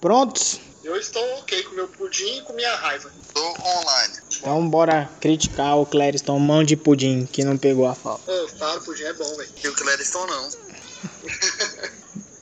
[0.00, 0.60] prontos?
[0.82, 3.10] Eu estou ok com meu pudim e com minha raiva.
[3.34, 4.14] Tô online.
[4.38, 8.32] Então bora criticar o Clériston, mão de pudim, que não pegou a falta.
[8.32, 9.50] Ô, fala, pudim é bom, velho.
[9.62, 10.48] E o Clériston não.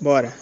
[0.00, 0.32] Bora.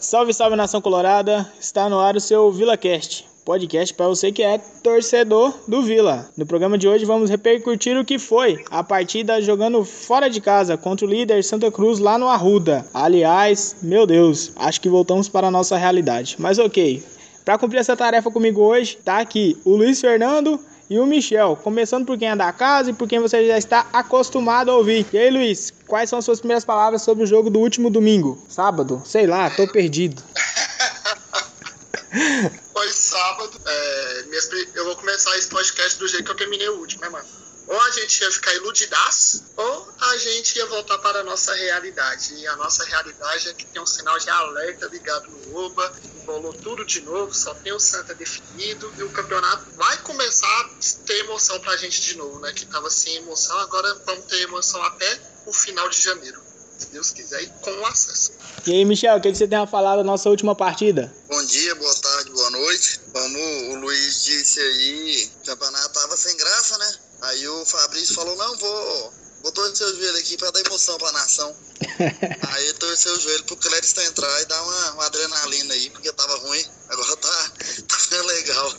[0.00, 1.52] Salve, salve nação colorada!
[1.60, 6.28] Está no ar o seu VilaCast, podcast para você que é torcedor do Vila.
[6.36, 10.76] No programa de hoje vamos repercutir o que foi a partida jogando fora de casa
[10.76, 12.84] contra o líder Santa Cruz lá no Arruda.
[12.92, 16.36] Aliás, meu Deus, acho que voltamos para a nossa realidade.
[16.38, 17.02] Mas ok,
[17.42, 22.04] para cumprir essa tarefa comigo hoje, tá aqui o Luiz Fernando e o Michel, começando
[22.04, 25.06] por quem é da casa e por quem você já está acostumado a ouvir.
[25.10, 28.36] E aí, Luiz, quais são as suas primeiras palavras sobre o jogo do último domingo?
[28.46, 29.00] Sábado?
[29.06, 30.22] Sei lá, tô perdido.
[32.78, 33.60] Foi sábado.
[33.64, 37.08] É, minhas eu vou começar esse podcast do jeito que eu terminei o último, né,
[37.08, 37.28] mano?
[37.66, 42.34] Ou a gente ia ficar iludidaço, ou a gente ia voltar para a nossa realidade.
[42.34, 46.54] E a nossa realidade é que tem um sinal de alerta ligado no Oba, embolou
[46.54, 50.68] tudo de novo, só tem o Santa definido, e o campeonato vai começar a
[51.04, 52.52] ter emoção pra gente de novo, né?
[52.52, 56.47] Que tava sem emoção, agora vamos ter emoção até o final de janeiro.
[56.78, 58.32] Se Deus quiser, e com o acesso.
[58.66, 61.12] E aí, Michel, o que, que você tem a falar da nossa última partida?
[61.28, 63.00] Bom dia, boa tarde, boa noite.
[63.12, 63.38] Como
[63.72, 66.94] o Luiz disse aí, o campeonato tava sem graça, né?
[67.22, 69.12] Aí o Fabrício falou, não, vou,
[69.42, 71.56] vou torcer o joelho aqui pra dar emoção pra nação.
[72.50, 76.36] aí torceu o joelho pro Clériston entrar e dar uma, uma adrenalina aí, porque tava
[76.38, 76.64] ruim.
[76.88, 77.52] Agora tá,
[77.86, 78.72] tá ficando legal.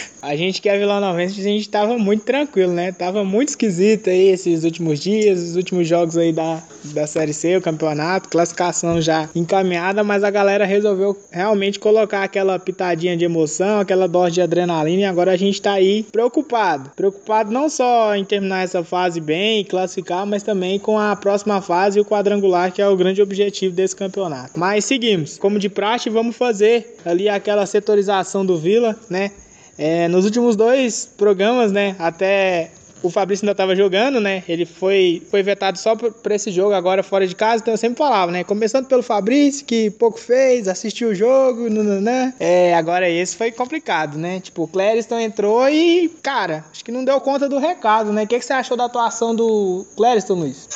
[0.22, 2.92] A gente que é vilanovense, a gente tava muito tranquilo, né?
[2.92, 7.56] Tava muito esquisito aí esses últimos dias, os últimos jogos aí da, da Série C,
[7.56, 13.80] o campeonato, classificação já encaminhada, mas a galera resolveu realmente colocar aquela pitadinha de emoção,
[13.80, 16.90] aquela dose de adrenalina e agora a gente tá aí preocupado.
[16.94, 21.62] Preocupado não só em terminar essa fase bem e classificar, mas também com a próxima
[21.62, 24.58] fase e o quadrangular, que é o grande objetivo desse campeonato.
[24.58, 25.38] Mas seguimos.
[25.38, 29.30] Como de praxe, vamos fazer ali aquela setorização do Vila, né?
[29.76, 31.96] É, nos últimos dois programas, né?
[31.98, 32.70] Até
[33.02, 34.44] o Fabrício ainda estava jogando, né?
[34.46, 37.98] Ele foi, foi vetado só para esse jogo agora fora de casa, então eu sempre
[37.98, 38.44] falava, né?
[38.44, 42.32] Começando pelo Fabrício, que pouco fez, assistiu o jogo, nananã.
[42.38, 44.40] É, agora esse foi complicado, né?
[44.40, 48.24] Tipo, o Clériston entrou e, cara, acho que não deu conta do recado, né?
[48.24, 50.68] O que, que você achou da atuação do Clériston, Luiz?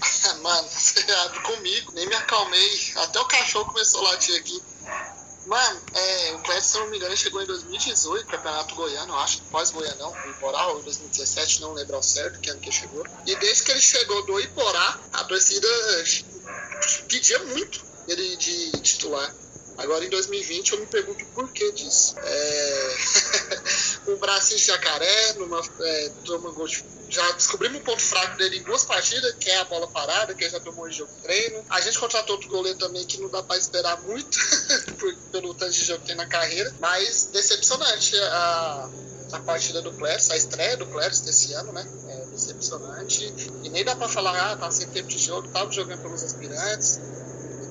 [0.42, 2.70] Mano, você abre comigo, nem me acalmei.
[2.96, 4.62] Até o cachorro começou a latir aqui.
[5.48, 10.10] Mano, é, o Cléber, se não me engano, chegou em 2018, Campeonato Goiano, acho, pós-Goianão,
[10.10, 13.02] o Iporá, ou 2017, não lembro ao certo que ano que chegou.
[13.24, 15.66] E desde que ele chegou do Iporá, a torcida
[17.08, 19.34] pedia muito ele de titular.
[19.78, 22.16] Agora em 2020 eu me pergunto por que disso.
[22.18, 22.96] É...
[24.10, 26.84] o bracinho de jacaré, numa, é, de...
[27.08, 30.42] já descobrimos um ponto fraco dele em duas partidas, que é a bola parada, que
[30.42, 31.64] ele já tomou em jogo de treino.
[31.70, 34.36] A gente contratou outro goleiro também que não dá pra esperar muito,
[35.30, 36.74] pelo tanto de jogo que tem na carreira.
[36.80, 38.90] Mas decepcionante a,
[39.34, 41.88] a partida do Cléris, a estreia do Cléris desse ano, né?
[42.08, 43.32] É decepcionante.
[43.62, 46.98] E nem dá pra falar, ah, tá sem tempo de jogo, tava jogando pelos aspirantes.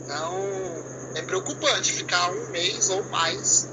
[0.05, 3.67] Então é preocupante ficar um mês ou mais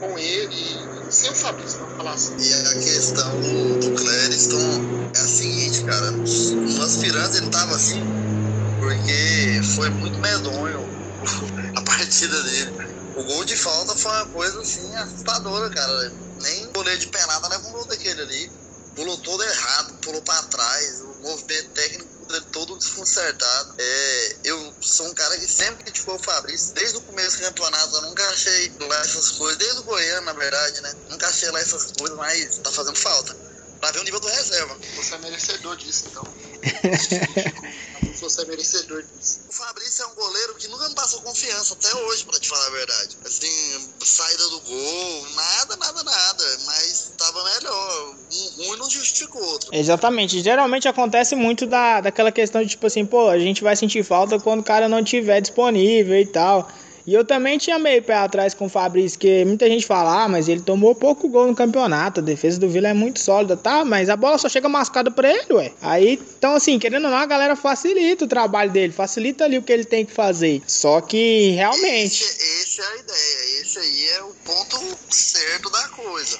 [0.00, 2.36] com ele sem o Fabrício, vamos falar assim.
[2.38, 6.10] E a questão do, do Clériston é a seguinte, cara.
[6.10, 8.02] No aspirante ele tava assim,
[8.80, 10.80] porque foi muito medonho
[11.76, 12.72] a partida dele.
[13.16, 16.12] O gol de falta foi uma coisa assim assustadora, cara.
[16.42, 18.50] Nem goleiro de penada leva um gol daquele ali.
[18.94, 22.15] Pulou todo errado, pulou pra trás, o movimento técnico
[22.52, 23.74] todo desconcertado.
[23.78, 27.96] É, eu sou um cara que sempre criticou o Fabrício, desde o começo do campeonato,
[27.96, 30.94] eu nunca achei lá essas coisas, desde o Goiânia, na verdade, né?
[31.10, 33.36] Nunca achei lá essas coisas, mas tá fazendo falta.
[33.80, 34.78] Pra ver o nível do reserva.
[34.96, 36.24] Você é merecedor disso, então.
[38.20, 39.40] Você é merecedor disso.
[39.48, 42.66] O Fabrício é um goleiro que nunca me passou confiança até hoje, pra te falar
[42.66, 43.16] a verdade.
[43.24, 46.58] Assim, saída do gol, nada, nada, nada.
[46.64, 48.14] Mas tava melhor.
[48.32, 49.70] Um ruim não justificou o outro.
[49.72, 50.42] Exatamente.
[50.42, 54.38] Geralmente acontece muito da, daquela questão de tipo assim, pô, a gente vai sentir falta
[54.38, 56.70] quando o cara não tiver disponível e tal.
[57.06, 60.28] E eu também tinha meio pé atrás com o Fabrício, que muita gente fala, ah,
[60.28, 63.84] mas ele tomou pouco gol no campeonato, a defesa do Vila é muito sólida, tá?
[63.84, 65.72] Mas a bola só chega mascada pra ele, ué.
[65.80, 69.62] Aí, então assim, querendo ou não, a galera facilita o trabalho dele, facilita ali o
[69.62, 70.62] que ele tem que fazer.
[70.66, 72.24] Só que, realmente...
[72.24, 76.38] Esse é a ideia, esse aí é o ponto certo da coisa.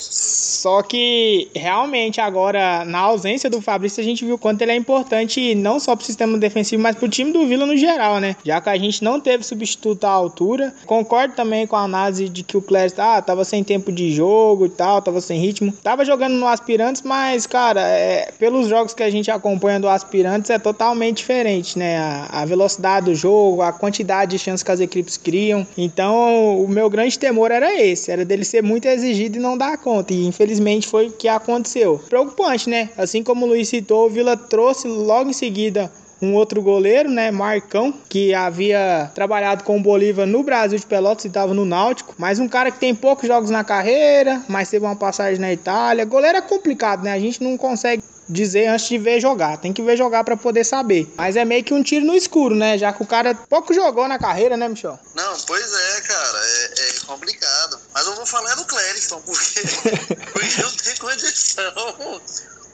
[0.67, 5.55] Só que realmente agora, na ausência do Fabrício, a gente viu quanto ele é importante
[5.55, 8.35] não só pro sistema defensivo, mas pro time do Vila no geral, né?
[8.45, 10.75] Já que a gente não teve substituto à altura.
[10.85, 14.67] Concordo também com a análise de que o Cléris ah, tava sem tempo de jogo
[14.67, 15.73] e tal, tava sem ritmo.
[15.85, 20.51] Tava jogando no Aspirantes, mas, cara, é, pelos jogos que a gente acompanha do Aspirantes
[20.51, 21.97] é totalmente diferente, né?
[21.97, 25.65] A, a velocidade do jogo, a quantidade de chances que as equipes criam.
[25.79, 29.79] Então, o meu grande temor era esse, era dele ser muito exigido e não dar
[29.79, 30.13] conta.
[30.13, 30.56] E infelizmente
[30.87, 32.01] foi o que aconteceu.
[32.09, 32.91] Preocupante, né?
[32.97, 37.31] Assim como o Luiz citou, o Vila trouxe logo em seguida um outro goleiro, né,
[37.31, 42.15] Marcão, que havia trabalhado com o Bolívar no Brasil de Pelotas e estava no Náutico,
[42.17, 46.05] mas um cara que tem poucos jogos na carreira, mas teve uma passagem na Itália.
[46.05, 47.13] Goleiro é complicado, né?
[47.13, 49.59] A gente não consegue dizer antes de ver jogar.
[49.59, 51.13] Tem que ver jogar para poder saber.
[51.17, 52.79] Mas é meio que um tiro no escuro, né?
[52.79, 54.99] Já que o cara pouco jogou na carreira, né, Michel?
[55.15, 56.39] Não, pois é, cara.
[56.39, 57.79] É, é complicado.
[57.95, 59.61] Mas eu vou falar do Clériston, porque,
[60.33, 62.21] porque não tem condição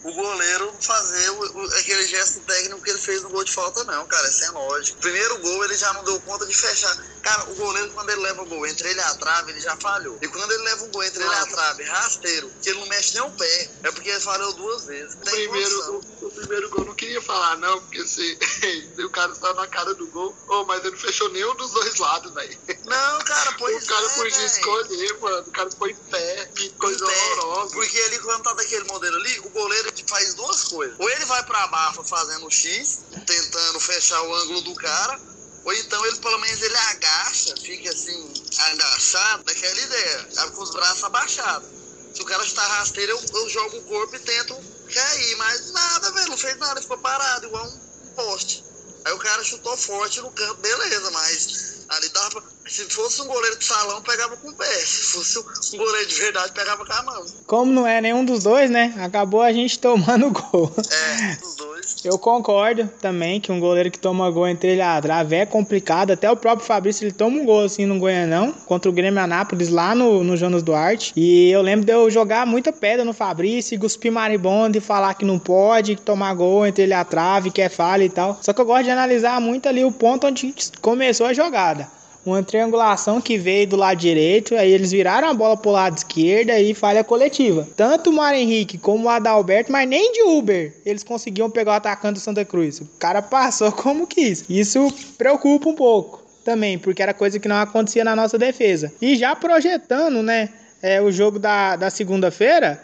[0.05, 3.85] o goleiro fazer o, o, aquele gesto técnico que ele fez no gol de falta,
[3.85, 4.27] não, cara.
[4.27, 4.99] É sem lógica.
[5.01, 6.97] Primeiro gol, ele já não deu conta de fechar.
[7.23, 9.77] Cara, o goleiro, quando ele leva o gol entre ele e a trave, ele já
[9.77, 10.19] falhou.
[10.21, 12.87] E quando ele leva o gol entre ele e a trave, rasteiro, que ele não
[12.89, 15.15] mexe nem o pé, é porque ele falhou duas vezes.
[15.15, 18.39] O primeiro, o, o, primeiro gol não queria falar, não, porque se
[18.99, 21.97] o cara estava na cara do gol, oh, mas ele não fechou nenhum dos dois
[21.99, 22.59] lados, velho.
[22.87, 25.49] Não, cara, pois O cara é, podia escolher, mano.
[25.49, 27.75] O cara foi em pé, que coisa horrorosa.
[27.75, 30.97] Porque ele, quando tá daquele modelo ali, o goleiro faz duas coisas.
[30.99, 35.21] Ou ele vai pra bafa fazendo X, tentando fechar o ângulo do cara,
[35.65, 41.05] ou então ele, pelo menos, ele agacha, fica assim, agachado, daquela ideia, com os braços
[41.05, 41.69] abaixados.
[42.15, 44.55] Se o cara está rasteiro, eu, eu jogo o corpo e tento
[44.93, 48.65] cair, mas nada, velho, não fez nada, ficou parado, igual um poste.
[49.05, 53.27] Aí o cara chutou forte no campo, beleza, mas ali dava pra, Se fosse um
[53.27, 54.65] goleiro de salão, pegava com o pé.
[54.65, 57.27] Se fosse um goleiro de verdade, pegava com a mão.
[57.47, 58.95] Como não é nenhum dos dois, né?
[58.99, 60.73] Acabou a gente tomando gol.
[60.91, 61.72] É, os dois.
[62.05, 66.13] Eu concordo também que um goleiro que toma gol entre ele a trave é complicado.
[66.13, 69.69] Até o próprio Fabrício ele toma um gol assim no Goianão contra o Grêmio Anápolis
[69.69, 71.13] lá no, no Jonas Duarte.
[71.17, 75.25] E eu lembro de eu jogar muita pedra no Fabrício cuspir maribondo e falar que
[75.25, 78.39] não pode, que tomar gol entre ele a trave, que é falha e tal.
[78.41, 81.89] Só que eu gosto de analisar muito ali o ponto onde começou a jogada
[82.25, 86.51] uma triangulação que veio do lado direito, aí eles viraram a bola pro lado esquerdo
[86.51, 87.67] e falha coletiva.
[87.77, 91.75] Tanto o Mário Henrique como o Adalberto, mas nem de Uber, eles conseguiam pegar o
[91.75, 92.81] atacante do Santa Cruz.
[92.81, 94.45] O cara passou como quis.
[94.49, 98.93] Isso preocupa um pouco também, porque era coisa que não acontecia na nossa defesa.
[99.01, 100.49] E já projetando, né,
[100.81, 102.81] é, o jogo da, da segunda-feira,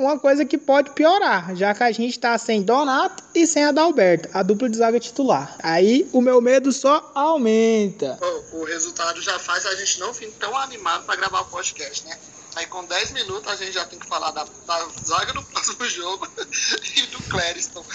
[0.00, 4.28] uma coisa que pode piorar, já que a gente tá sem Donato e sem Adalberto,
[4.32, 5.56] a dupla de zaga titular.
[5.62, 8.18] Aí o meu medo só aumenta.
[8.52, 12.06] O, o resultado já faz a gente não ficar tão animado para gravar o podcast,
[12.06, 12.18] né?
[12.56, 15.84] Aí com 10 minutos a gente já tem que falar da, da zaga do próximo
[15.86, 16.26] jogo
[16.96, 17.84] e do Clériston.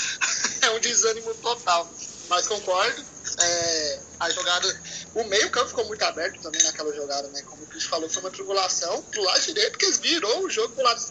[0.61, 1.87] É um desânimo total.
[2.29, 3.15] Mas concordo.
[3.39, 4.81] É, a jogada.
[5.15, 7.41] O meio-campo ficou muito aberto também naquela jogada, né?
[7.43, 10.83] Como o Cris falou, foi uma tribulação pro lado direito, que virou o jogo pro
[10.83, 11.01] lado,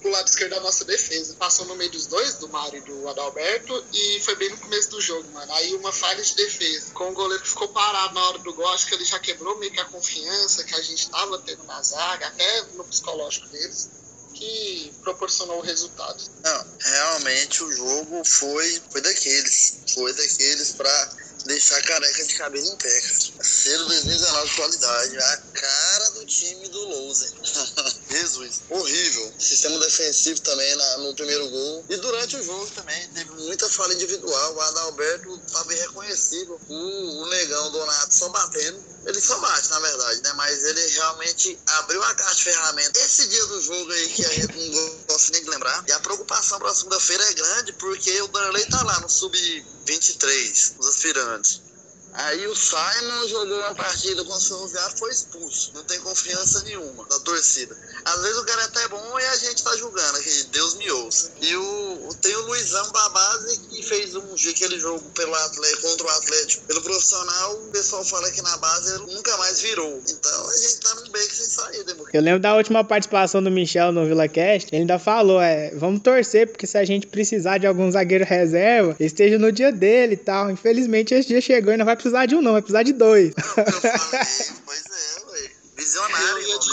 [0.00, 1.34] pro lado esquerdo da nossa defesa.
[1.38, 4.90] Passou no meio dos dois, do Mário e do Adalberto, e foi bem no começo
[4.90, 5.52] do jogo, mano.
[5.54, 6.92] Aí uma falha de defesa.
[6.92, 9.58] Com o goleiro que ficou parado na hora do gol, acho que ele já quebrou
[9.58, 14.01] meio que a confiança que a gente tava tendo na zaga, até no psicológico deles
[14.32, 16.22] que proporcionou o resultado.
[16.42, 19.78] Não, realmente o jogo foi, foi daqueles.
[19.94, 21.16] Foi daqueles pra
[21.46, 23.44] deixar careca de cabelo em pé, cara.
[23.44, 25.18] Ser 2019 de qualidade.
[25.18, 27.32] A cara do time do Loser.
[28.10, 28.62] Jesus.
[28.68, 29.32] Horrível.
[29.38, 31.84] Sistema defensivo também na, no primeiro gol.
[31.88, 33.08] E durante o jogo também.
[33.08, 34.54] Teve muita falha individual.
[34.54, 36.60] O Adalberto estava irreconhecível.
[36.68, 38.92] O, o negão Donato só batendo.
[39.04, 40.32] Ele só bate, na verdade, né?
[40.34, 43.02] Mas ele realmente abriu a caixa de ferramentas.
[43.02, 45.84] Esse dia do jogo aí que a gente não gosta nem de lembrar.
[45.88, 50.86] E a preocupação para segunda-feira é grande porque o Danley tá lá no sub-23, os
[50.86, 51.31] aspirantes.
[51.32, 51.71] Wisconsin.
[52.14, 55.72] Aí o Simon jogou uma partida com o Ferroviário foi expulso.
[55.74, 57.76] Não tem confiança nenhuma da torcida.
[58.04, 60.90] Às vezes o cara é até bom e a gente tá julgando, que Deus me
[60.90, 61.32] ouça.
[61.40, 66.06] E o, tem o Luizão da base que fez um aquele jogo pelo Atlético, contra
[66.06, 66.64] o Atlético.
[66.66, 70.02] Pelo profissional, o pessoal fala que na base ele nunca mais virou.
[70.08, 73.92] Então a gente tá num beco sem saída, Eu lembro da última participação do Michel
[73.92, 77.90] no VilaCast, ele ainda falou, é, vamos torcer, porque se a gente precisar de algum
[77.90, 80.50] zagueiro reserva, esteja no dia dele e tal.
[80.50, 83.32] Infelizmente esse dia chegou e não vai precisar de um, não, vai precisar de dois.
[83.34, 84.26] Não, eu falei,
[84.66, 85.50] pois é, ué.
[85.76, 86.28] Visionário.
[86.28, 86.68] Eu ia de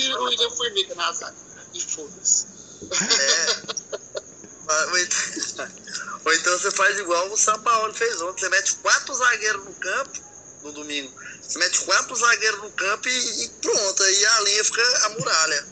[0.00, 1.36] e o William Formiga na zaga.
[1.74, 2.46] E foda-se.
[3.20, 3.80] É.
[6.24, 8.40] Ou então você faz igual o São Paulo fez ontem.
[8.40, 10.30] Você mete quatro zagueiros no campo
[10.62, 11.12] no domingo.
[11.42, 15.66] Você mete quatro zagueiros no campo e, e pronto, aí a linha fica a muralha.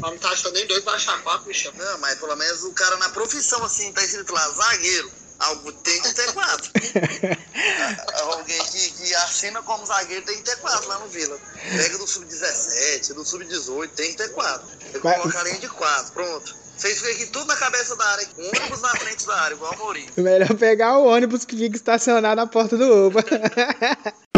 [0.00, 1.82] Não tá achando nem dois baixar quatro, chama.
[1.82, 5.10] Não, mas pelo menos o cara na profissão, assim, tá escrito lá, zagueiro.
[5.42, 6.70] Algo tem que ter quatro.
[8.22, 11.38] Alguém que, que assina como zagueiro tem que ter quatro lá no Vila.
[11.76, 14.66] Pega do sub-17, do sub-18, tem que ter quatro.
[14.94, 16.54] Eu Mas- coloco a linha de quatro, pronto.
[16.76, 19.72] Vocês ficam aqui tudo na cabeça da área, com ônibus na frente da área, igual
[19.74, 20.10] o Mourinho.
[20.16, 23.24] Melhor pegar o ônibus que fica estacionado na porta do Uber.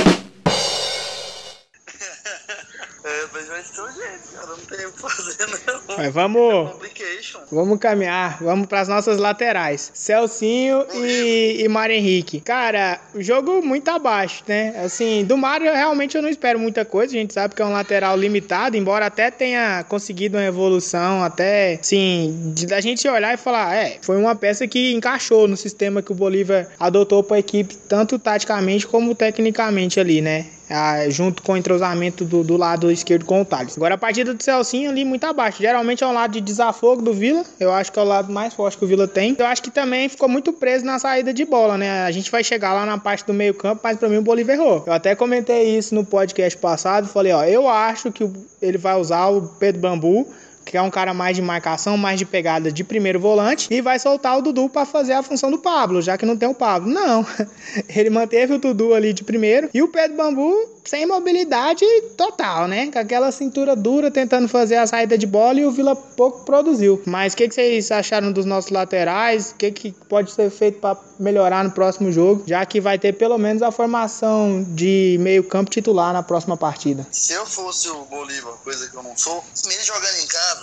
[4.57, 5.97] Não tem o que fazer, não.
[5.97, 7.41] Mas vamos, Complication.
[7.51, 9.91] vamos caminhar, vamos para as nossas laterais.
[9.95, 12.41] Celcinho e, e Mário Henrique.
[12.41, 14.75] Cara, o jogo muito abaixo, né?
[14.85, 17.15] Assim, do Mário realmente eu não espero muita coisa.
[17.15, 21.75] A gente sabe que é um lateral limitado, embora até tenha conseguido uma evolução, até,
[21.81, 26.03] assim, de- da gente olhar e falar, é, foi uma peça que encaixou no sistema
[26.03, 30.47] que o Bolívar adotou para a equipe, tanto taticamente como tecnicamente ali, né?
[30.75, 33.77] Ah, junto com o entrosamento do, do lado esquerdo com o Thales.
[33.77, 35.63] Agora a partida do Celcinho ali muito abaixo.
[35.63, 37.45] Geralmente é um lado de desafogo do Vila.
[37.61, 39.37] Eu acho que é o lado mais forte que o Vila tem.
[39.39, 42.03] Eu acho que também ficou muito preso na saída de bola, né?
[42.03, 44.83] A gente vai chegar lá na parte do meio-campo, mas pra mim o Bolívar errou.
[44.87, 47.07] Eu até comentei isso no podcast passado.
[47.07, 48.29] Falei, ó, eu acho que
[48.61, 50.27] ele vai usar o Pedro Bambu
[50.65, 53.99] que é um cara mais de marcação, mais de pegada de primeiro volante, e vai
[53.99, 56.91] soltar o Dudu para fazer a função do Pablo, já que não tem o Pablo.
[56.91, 57.27] Não.
[57.89, 61.85] Ele manteve o Dudu ali de primeiro e o Pedro Bambu sem mobilidade
[62.17, 62.91] total, né?
[62.91, 67.03] Com aquela cintura dura tentando fazer a saída de bola e o Vila pouco produziu.
[67.07, 69.53] Mas o que, que vocês acharam dos nossos laterais?
[69.53, 73.13] O que, que pode ser feito para melhorar no próximo jogo, já que vai ter
[73.15, 77.07] pelo menos a formação de meio-campo titular na próxima partida?
[77.11, 80.54] Se eu fosse o Bolívar, coisa que eu não sou, mesmo jogando em casa,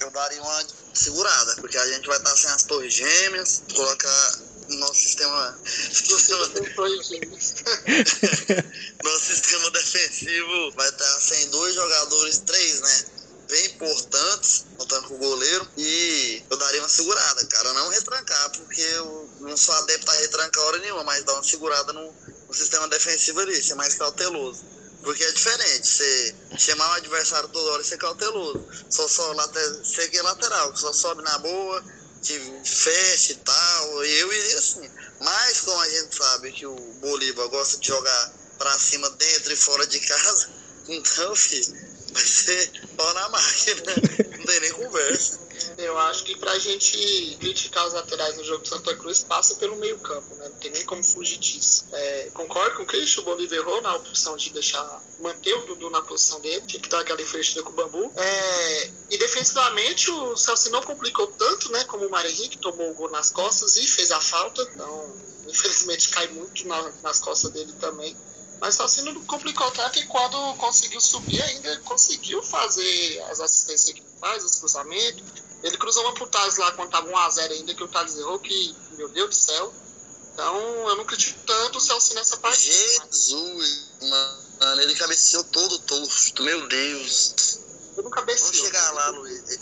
[0.00, 4.38] eu daria uma segurada, porque a gente vai estar sem as torres gêmeas, colocar
[4.76, 5.58] nosso sistema.
[5.64, 6.46] sistema
[9.02, 13.04] nosso sistema defensivo vai estar sem dois jogadores, três, né?
[13.48, 15.66] Bem importantes, contando com o goleiro.
[15.78, 17.72] E eu daria uma segurada, cara.
[17.72, 21.94] Não retrancar, porque eu não sou adepto a retrancar hora nenhuma, mas dar uma segurada
[21.94, 22.14] no,
[22.46, 24.62] no sistema defensivo ali, ser mais cauteloso.
[25.02, 28.66] Porque é diferente, você chamar o adversário toda hora e ser cauteloso.
[28.90, 31.84] Só só é lateral, que só sobe na boa,
[32.22, 34.04] te fecha e tal.
[34.04, 34.90] Eu iria assim.
[35.20, 39.56] Mas como a gente sabe que o Bolívar gosta de jogar pra cima, dentro e
[39.56, 40.50] fora de casa,
[40.88, 41.72] então, filho,
[42.12, 43.94] vai ser pau na máquina.
[44.38, 45.47] Não tem nem conversa.
[45.76, 49.76] Eu acho que pra gente criticar os laterais no jogo do Santa Cruz passa pelo
[49.76, 50.48] meio campo, né?
[50.48, 51.86] Não tem nem como fugir disso.
[51.92, 55.90] É, concordo com o Cristo, o Bolívar errou na opção de deixar, manter o Dudu
[55.90, 58.12] na posição dele, tinha que dar aquela investida com o Bambu.
[58.16, 61.84] É, e defensivamente o Celso não complicou tanto, né?
[61.84, 64.62] Como o Mário Henrique tomou o gol nas costas e fez a falta.
[64.74, 65.16] Então,
[65.48, 68.16] infelizmente cai muito na- nas costas dele também.
[68.60, 74.02] Mas assim não complicou tanto e quando conseguiu subir ainda conseguiu fazer as assistências que
[74.20, 75.22] faz, os cruzamentos.
[75.62, 78.76] Ele cruzou uma pro Thales lá quando tava 1x0 ainda, que o Thales errou, que,
[78.92, 79.74] meu Deus do céu.
[80.32, 83.08] Então eu não critico tanto o Celso nessa partida.
[83.10, 87.58] Jesus, mano, ele cabeceou todo torto, meu Deus.
[87.96, 88.64] Eu Vamos cabeceou.
[88.64, 89.58] chegar lá, Luiz.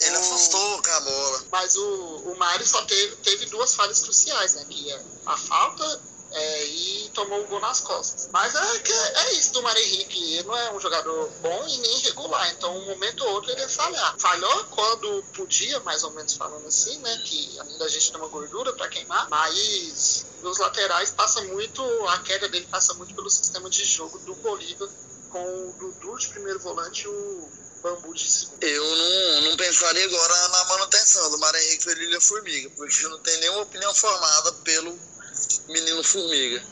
[0.00, 1.44] Ele assustou com a bola.
[1.50, 4.66] Mas o, o Mário só teve, teve duas falhas cruciais, né?
[4.68, 8.28] Que é a falta é, e tomou o gol nas costas.
[8.32, 10.34] Mas é, que é isso do Mário Henrique.
[10.34, 12.50] Ele não é um jogador bom e nem regular.
[12.52, 14.14] Então, um momento ou outro ele ia falhar.
[14.18, 17.22] Falhou quando podia, mais ou menos falando assim, né?
[17.24, 19.28] Que ainda a gente tem uma gordura para queimar.
[19.28, 24.34] Mas nos laterais passa muito, a queda dele passa muito pelo sistema de jogo do
[24.36, 24.88] Bolívar
[25.30, 27.48] com o Dudu de primeiro volante e o
[27.82, 28.62] Bambu de segundo.
[28.62, 33.18] Eu não, não pensaria agora na manutenção do Mário Henrique Felilha Formiga, porque eu não
[33.20, 34.98] tenho nenhuma opinião formada pelo
[35.68, 36.62] menino Formiga.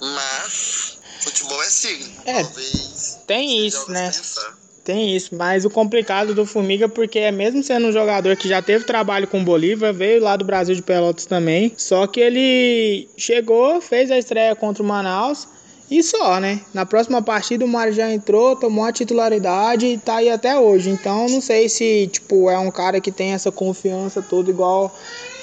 [0.00, 2.12] Mas futebol é signo.
[2.24, 4.10] É, Talvez Tem isso, né?
[4.10, 4.58] pensar.
[4.84, 8.60] Tem isso, mas o complicado do Formiga, porque é mesmo sendo um jogador que já
[8.60, 13.08] teve trabalho com o Bolívar, veio lá do Brasil de Pelotas também, só que ele
[13.16, 15.48] chegou, fez a estreia contra o Manaus
[15.90, 16.60] e só, né?
[16.74, 20.90] Na próxima partida o Mário já entrou, tomou a titularidade e tá aí até hoje.
[20.90, 24.94] Então não sei se, tipo, é um cara que tem essa confiança toda igual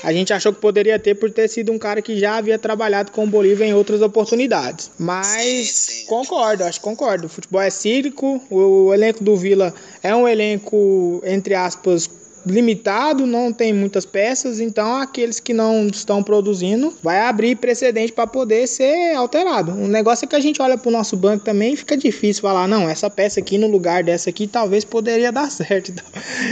[0.03, 3.12] a gente achou que poderia ter por ter sido um cara que já havia trabalhado
[3.12, 4.91] com o Bolívar em outras oportunidades.
[4.98, 6.05] Mas Sim, sim.
[6.05, 7.27] concordo, acho que concordo.
[7.27, 12.10] O futebol é cívico, o, o elenco do Vila é um elenco, entre aspas,
[12.45, 18.27] limitado, não tem muitas peças, então aqueles que não estão produzindo vai abrir precedente para
[18.27, 19.71] poder ser alterado.
[19.71, 22.41] O negócio é que a gente olha para o nosso banco também e fica difícil
[22.41, 25.91] falar, não, essa peça aqui no lugar dessa aqui talvez poderia dar certo.
[25.91, 26.05] Então,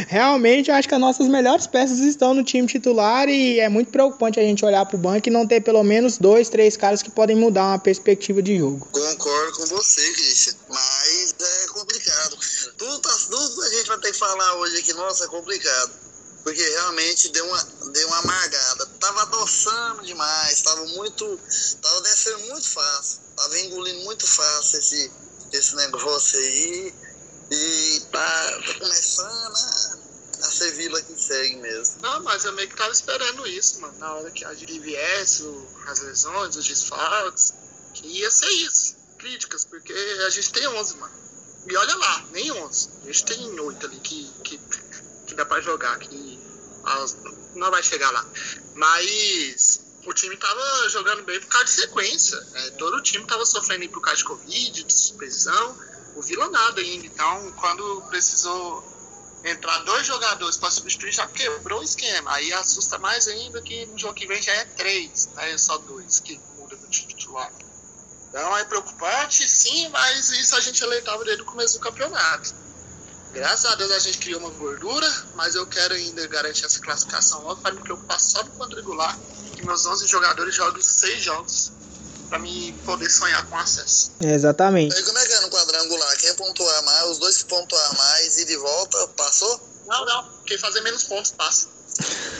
[0.07, 3.91] realmente eu acho que as nossas melhores peças estão no time titular e é muito
[3.91, 7.01] preocupante a gente olhar para o banco e não ter pelo menos dois, três caras
[7.01, 8.87] que podem mudar uma perspectiva de jogo.
[8.91, 12.37] Concordo com você, Christian, mas é complicado.
[12.79, 15.91] Tudo, tudo a gente vai ter que falar hoje aqui, nossa, é complicado.
[16.43, 18.85] Porque realmente deu uma, deu uma amargada.
[18.99, 21.39] Tava adoçando demais, tava muito.
[21.81, 23.19] Tava descendo muito fácil.
[23.35, 25.11] Tava engolindo muito fácil esse,
[25.51, 26.93] esse negócio aí.
[27.51, 29.97] E tá, tá começando a,
[30.47, 32.01] a ser vila que segue mesmo.
[32.01, 33.97] Não, mas eu meio que tava esperando isso, mano.
[33.99, 37.53] Na hora que a gente viesse, o, as lesões, os desfalques,
[37.93, 38.95] que ia ser isso.
[39.17, 39.91] Críticas, porque
[40.25, 41.28] a gente tem 11, mano.
[41.67, 42.89] E olha lá, nem 11.
[43.03, 44.59] A gente tem 8 ali que, que,
[45.27, 45.97] que dá pra jogar.
[45.99, 46.39] Que
[47.55, 48.25] não vai chegar lá.
[48.75, 52.47] Mas o time tava jogando bem por causa de sequência.
[52.53, 55.77] É, todo o time tava sofrendo por causa de Covid, de suspensão.
[56.15, 57.05] O Vila nada ainda.
[57.05, 58.83] Então, quando precisou
[59.43, 62.33] entrar dois jogadores para substituir, já quebrou o esquema.
[62.33, 65.51] Aí assusta mais ainda que no jogo que vem já é três, né?
[65.51, 67.51] É só dois que muda do titular.
[68.29, 72.53] Então é preocupante, sim, mas isso a gente alertava desde o começo do campeonato.
[73.33, 77.43] Graças a Deus a gente criou uma gordura, mas eu quero ainda garantir essa classificação
[77.43, 79.17] logo para me preocupar só no quadrangular,
[79.55, 81.71] que meus 11 jogadores jogam seis jogos
[82.29, 84.11] para me poder sonhar com acesso.
[84.21, 84.95] Exatamente.
[84.95, 86.17] E como é que é no quadrangular?
[86.17, 89.59] Quem pontuar mais, os dois que pontuar mais e de volta, passou?
[89.87, 90.43] Não, não.
[90.45, 91.78] Quem fazer menos pontos passa.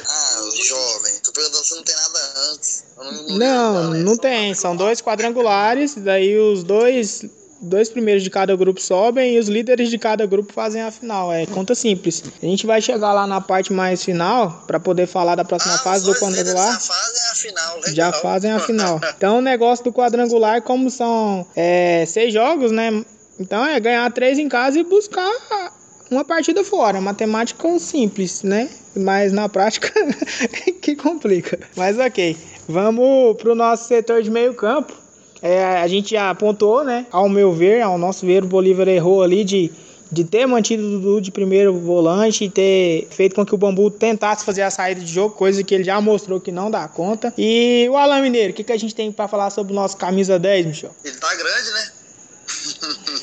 [0.08, 1.14] Ah, jovem.
[1.24, 2.20] Tô perguntando se não tem nada
[2.52, 2.84] antes.
[2.98, 4.54] Não, não, não tem.
[4.54, 7.24] São dois quadrangulares, daí os dois
[7.62, 11.32] dois primeiros de cada grupo sobem e os líderes de cada grupo fazem a final.
[11.32, 12.24] É conta simples.
[12.42, 15.80] A gente vai chegar lá na parte mais final para poder falar da próxima ah,
[15.80, 16.74] fase do quadrangular.
[16.74, 17.94] Já fazem a final, legal.
[17.94, 19.02] Já fazem a final.
[19.18, 23.04] Então o negócio do quadrangular, como são é, seis jogos, né?
[23.40, 25.79] Então é ganhar três em casa e buscar
[26.10, 27.00] uma partida fora.
[27.00, 28.70] Matemática simples, né?
[28.96, 29.92] Mas na prática
[30.82, 31.60] que complica.
[31.76, 32.36] Mas ok.
[32.68, 34.94] Vamos pro nosso setor de meio campo.
[35.42, 37.06] É, a gente já apontou, né?
[37.12, 39.72] Ao meu ver, ao nosso ver, o Bolívar errou ali de,
[40.12, 43.90] de ter mantido o Dudu de primeiro volante e ter feito com que o Bambu
[43.90, 47.34] tentasse fazer a saída de jogo, coisa que ele já mostrou que não dá conta.
[47.38, 49.96] E o Alan Mineiro, o que, que a gente tem para falar sobre o nosso
[49.96, 50.92] camisa 10, Michel?
[51.06, 51.92] Ele tá grande, né?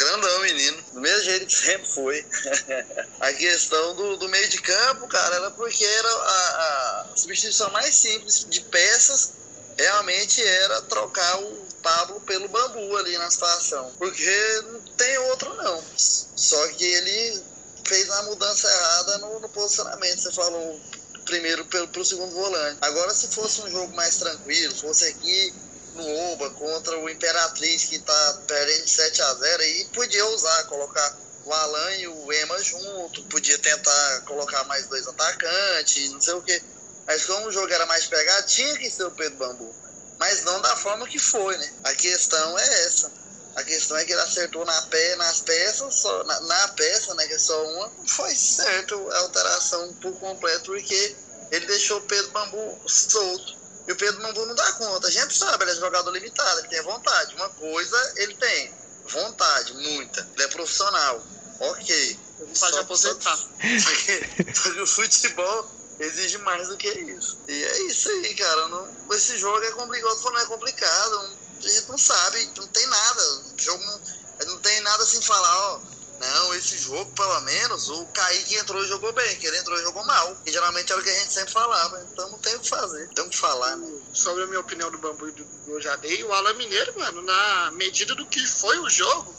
[0.00, 0.82] grandão, menino.
[0.92, 2.26] Do mesmo jeito que sempre foi.
[3.20, 7.94] a questão do, do, meio de campo, cara, era porque era a, a substituição mais
[7.94, 9.32] simples de peças
[9.76, 13.92] realmente era trocar o Pablo pelo bambu ali na situação.
[13.98, 15.82] Porque não tem outro não.
[15.96, 17.42] Só que ele
[17.86, 20.20] fez uma mudança errada no, no posicionamento.
[20.20, 20.80] Você falou
[21.24, 22.78] primeiro pelo pro segundo volante.
[22.80, 25.54] Agora se fosse um jogo mais tranquilo, fosse aqui
[26.00, 30.64] no Oba contra o Imperatriz que tá perdendo de 7 a 0 aí podia usar,
[30.64, 36.34] colocar o Alan e o Ema junto, podia tentar colocar mais dois atacantes, não sei
[36.34, 36.62] o que.
[37.06, 39.74] Mas como o jogo era mais pegado, tinha que ser o Pedro Bambu.
[40.18, 41.72] Mas não da forma que foi, né?
[41.84, 43.10] A questão é essa.
[43.56, 47.26] A questão é que ele acertou na pé, nas peças, só, na, na, peça, né?
[47.26, 47.90] Que é só uma.
[48.06, 51.16] Foi certo a alteração por completo, porque
[51.50, 53.58] ele deixou o Pedro Bambu solto.
[53.90, 55.08] E o Pedro Bambu não dá conta.
[55.08, 57.34] A gente sabe, ele é jogador limitado, ele tem vontade.
[57.34, 58.72] Uma coisa ele tem.
[59.04, 60.30] Vontade, muita.
[60.32, 61.26] Ele é profissional.
[61.58, 62.20] Ok.
[62.60, 63.36] Pode aposentar.
[63.36, 67.36] Só que, só que o futebol exige mais do que isso.
[67.48, 68.68] E é isso aí, cara.
[68.68, 71.36] Não, esse jogo é complicado, não é complicado.
[71.58, 73.22] a gente não sabe, não tem nada.
[73.56, 74.00] O jogo não,
[74.46, 75.80] não tem nada assim falar, ó.
[76.20, 79.82] Não, esse jogo, pelo menos, o Kaique entrou e jogou bem, que ele entrou e
[79.82, 80.36] jogou mal.
[80.44, 82.06] E geralmente era o que a gente sempre falava.
[82.12, 83.90] Então não tem o que fazer, tem o que falar, né?
[84.12, 87.70] Sobre a minha opinião do Bambu e do, do Jadei, o Alan Mineiro, mano, na
[87.72, 89.34] medida do que foi o jogo,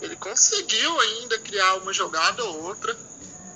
[0.00, 2.96] ele conseguiu ainda criar uma jogada ou outra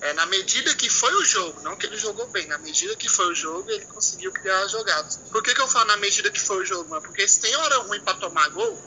[0.00, 3.08] é, na medida que foi o jogo, não que ele jogou bem, na medida que
[3.08, 5.16] foi o jogo, ele conseguiu criar as jogadas.
[5.30, 7.02] Por que, que eu falo na medida que foi o jogo, mano?
[7.02, 8.78] Porque se tem hora ruim para tomar gol,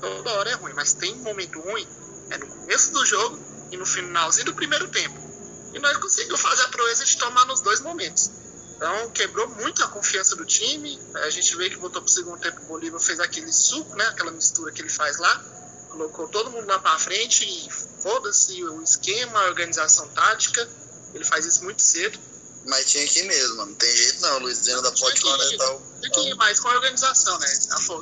[0.00, 1.86] toda hora é ruim, mas tem momento ruim,
[2.30, 3.38] é no começo do jogo
[3.70, 5.18] e no finalzinho do primeiro tempo.
[5.72, 8.30] E nós conseguimos fazer a proeza de tomar nos dois momentos.
[8.76, 10.98] Então quebrou muito a confiança do time.
[11.14, 14.06] A gente vê que voltou pro segundo tempo, o Bolívar fez aquele suco, né?
[14.06, 15.58] Aquela mistura que ele faz lá
[15.98, 20.68] colocou todo mundo lá para frente e foda-se o esquema, a organização tática.
[21.12, 22.18] Ele faz isso muito cedo.
[22.66, 24.36] Mas tinha que ir mesmo, não tem jeito não.
[24.36, 25.76] O Luizinho da pode comentar.
[26.00, 27.48] Tem que ir mais com a organização, né?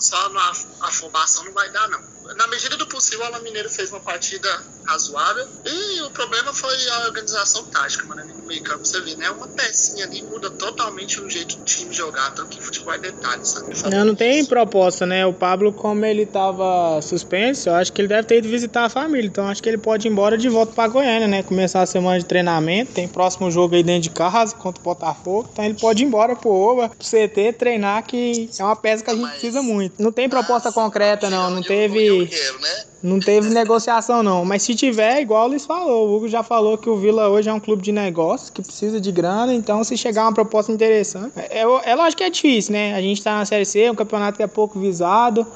[0.01, 2.16] Só na afobação não vai dar, não.
[2.35, 4.49] Na medida do possível, o Mineiro fez uma partida
[4.87, 5.47] razoável.
[5.65, 8.85] E o problema foi a organização tática, mano, no meio campo.
[8.85, 9.31] Você vê, né?
[9.31, 13.45] Uma pecinha ali muda totalmente o jeito do time jogar, tanto que futebol é detalhe,
[13.45, 13.75] sabe?
[13.91, 15.27] Não, não tem proposta, né?
[15.27, 18.89] O Pablo, como ele tava suspenso, eu acho que ele deve ter ido visitar a
[18.89, 19.27] família.
[19.27, 21.43] Então acho que ele pode ir embora de volta pra Goiânia, né?
[21.43, 22.93] Começar a semana de treinamento.
[22.93, 25.49] Tem próximo jogo aí dentro de casa contra o Botafogo.
[25.53, 29.11] Então ele pode ir embora pro Oba, pro CT, treinar, que é uma peça que
[29.11, 30.01] a gente precisa muito.
[30.03, 31.51] Não tem proposta concreta, não.
[31.51, 32.29] Não teve.
[32.61, 32.85] né?
[33.07, 34.45] Não teve negociação, não.
[34.45, 37.49] Mas se tiver, igual o Luiz falou, o Hugo já falou que o Vila hoje
[37.49, 41.33] é um clube de negócio, que precisa de grana, então se chegar uma proposta interessante.
[41.37, 42.95] É, é lógico que é difícil, né?
[42.95, 45.47] A gente tá na Série C, um campeonato que é pouco visado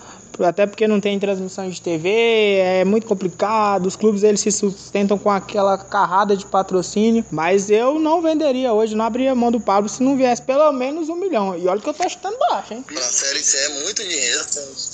[0.44, 2.08] até porque não tem transmissão de TV,
[2.58, 3.86] é muito complicado.
[3.86, 8.94] Os clubes eles se sustentam com aquela carrada de patrocínio, mas eu não venderia hoje,
[8.94, 11.56] não abriria mão do Pablo se não viesse pelo menos um milhão.
[11.56, 12.84] E olha que eu tô chutando baixo, hein?
[12.90, 14.44] Na série C é muito dinheiro.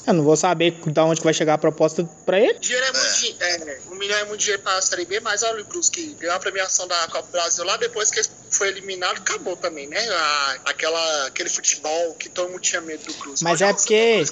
[0.06, 2.58] Eu não vou saber de onde que vai chegar a proposta pra ele.
[2.58, 3.06] Dinheiro é muito
[3.40, 6.36] é, um milhão é muito dinheiro pra Série B, mas olha o Cruz que ganhou
[6.36, 9.98] a premiação da Copa do Brasil lá depois que foi eliminado, acabou também, né?
[10.08, 13.42] A, aquela, aquele futebol que todo mundo tinha medo do Cruz.
[13.42, 14.24] Mas é porque.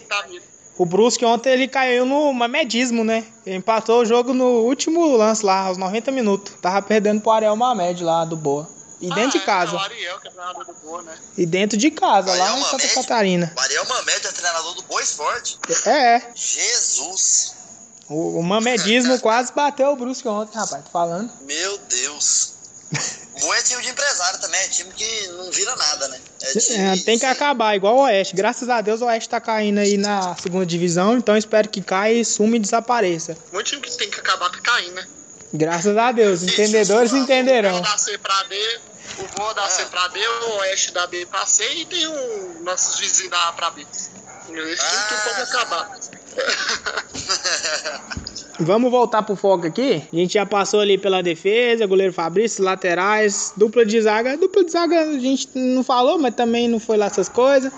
[0.76, 3.24] O Brusque ontem ele caiu no mamedismo, né?
[3.46, 6.54] Ele empatou o jogo no último lance lá, aos 90 minutos.
[6.60, 8.68] Tava perdendo pro Ariel Mamed lá do Boa.
[9.00, 9.72] E ah, dentro é, de casa.
[9.72, 11.14] É o Ariel, que é treinador do Boa, né?
[11.38, 13.52] E dentro de casa, Ariel lá em Santa Catarina.
[13.56, 15.58] O Ariel Mamed é treinador do Boa Esporte?
[15.86, 16.22] É.
[16.34, 17.54] Jesus!
[18.08, 20.84] O, o mamedismo quase bateu o Brusque ontem, rapaz.
[20.84, 21.30] Tô falando.
[21.42, 22.53] Meu Deus.
[23.40, 26.20] Boa é time de empresário também, é time que não vira nada, né?
[26.42, 28.34] É é, tem que acabar, igual o Oeste.
[28.36, 32.24] Graças a Deus o Oeste tá caindo aí na segunda divisão, então espero que caia,
[32.24, 33.36] sume e desapareça.
[33.52, 35.06] Muito time que tem que acabar tá caindo, né?
[35.52, 37.80] Graças a Deus, entendedores entenderão.
[38.22, 38.80] Pra D,
[39.18, 42.62] o Boa da C pra D, o Oeste da B pra C e tem o
[42.62, 43.82] nossos vizinhos da A pra B.
[43.82, 45.98] Esse time tudo pode acabar.
[48.60, 50.02] Vamos voltar pro foco aqui.
[50.12, 54.36] A gente já passou ali pela defesa, goleiro Fabrício, laterais, dupla de zaga.
[54.36, 57.72] Dupla de zaga a gente não falou, mas também não foi lá essas coisas.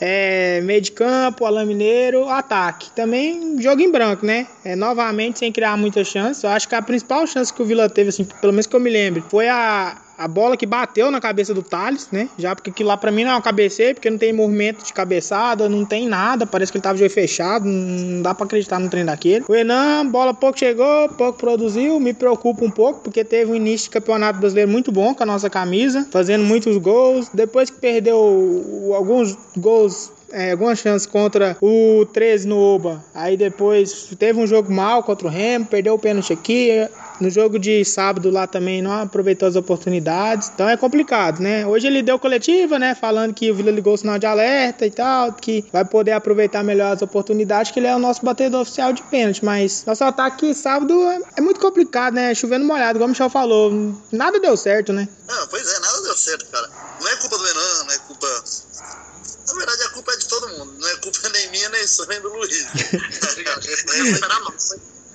[0.00, 2.90] É, meio de campo, Alain Mineiro, ataque.
[2.92, 4.46] Também jogo em branco, né?
[4.64, 6.42] É, novamente sem criar muitas chances.
[6.42, 8.80] Eu acho que a principal chance que o Vila teve, assim, pelo menos que eu
[8.80, 12.28] me lembro, foi a, a bola que bateu na cabeça do Thales, né?
[12.38, 14.92] Já porque aquilo lá pra mim não é um cabeceio, porque não tem movimento de
[14.92, 18.78] cabeçada, não tem nada, parece que ele tava de olho fechado, não dá pra acreditar
[18.78, 19.44] no trem daquele.
[19.48, 23.86] O Enan, bola pouco chegou, pouco produziu, me preocupa um pouco, porque teve um início
[23.86, 27.28] de campeonato brasileiro muito bom com a nossa camisa, fazendo muitos gols.
[27.32, 33.04] Depois que perdeu alguns gols é, alguma chance contra o 13 no Oba.
[33.14, 36.70] Aí depois teve um jogo mal contra o Remo, perdeu o pênalti aqui.
[37.20, 40.50] No jogo de sábado lá também não aproveitou as oportunidades.
[40.52, 41.64] Então é complicado, né?
[41.64, 42.96] Hoje ele deu coletiva, né?
[42.96, 46.64] Falando que o Vila ligou o sinal de alerta e tal, que vai poder aproveitar
[46.64, 49.44] melhor as oportunidades, que ele é o nosso batedor oficial de pênalti.
[49.44, 52.34] Mas nosso ataque sábado é, é muito complicado, né?
[52.34, 53.94] Chovendo molhado, como o Michel falou.
[54.10, 55.08] Nada deu certo, né?
[55.28, 56.68] Não, pois é, nada deu certo, cara.
[57.00, 58.26] Não é culpa do Enan, não é culpa
[59.54, 60.72] na verdade, a culpa é de todo mundo.
[60.78, 62.66] Não é culpa nem minha, nem sua, nem do Luiz.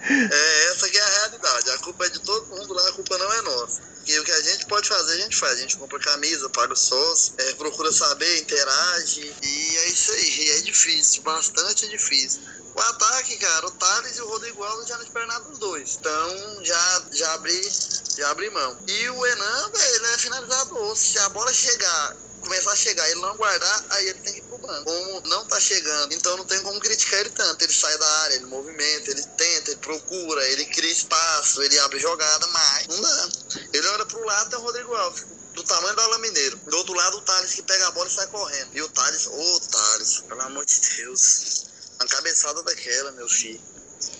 [0.01, 1.71] é, essa que é a realidade.
[1.71, 3.81] A culpa é de todo mundo lá, a culpa não é nossa.
[4.07, 5.53] E o que a gente pode fazer, a gente faz.
[5.53, 9.35] A gente compra camisa, paga o sócio, é, procura saber, interage.
[9.41, 10.39] E é isso aí.
[10.39, 12.41] E é difícil, bastante difícil.
[12.73, 15.97] O ataque, cara, o Thales e o Rodrigo Alves já nas pernas dos dois.
[15.99, 17.61] Então já, já, abri,
[18.17, 18.77] já abri mão.
[18.87, 20.95] E o Enan, velho, ele é finalizador.
[20.95, 24.43] Se a bola chegar começar a chegar ele não guardar, aí ele tem que ir
[24.43, 24.85] pro banco.
[24.85, 27.63] Como não tá chegando, então não tem como criticar ele tanto.
[27.63, 31.99] Ele sai da área, ele movimenta, ele tenta, ele procura, ele cria espaço, ele abre
[31.99, 33.29] jogada, mas não dá.
[33.73, 36.57] Ele olha pro lado, tem o Rodrigo Alves do tamanho do Alain Mineiro.
[36.67, 38.69] Do outro lado, o Thales que pega a bola e sai correndo.
[38.73, 41.65] E o Thales, ô oh, Thales, pelo amor de Deus.
[41.99, 43.61] Uma cabeçada daquela, meu filho.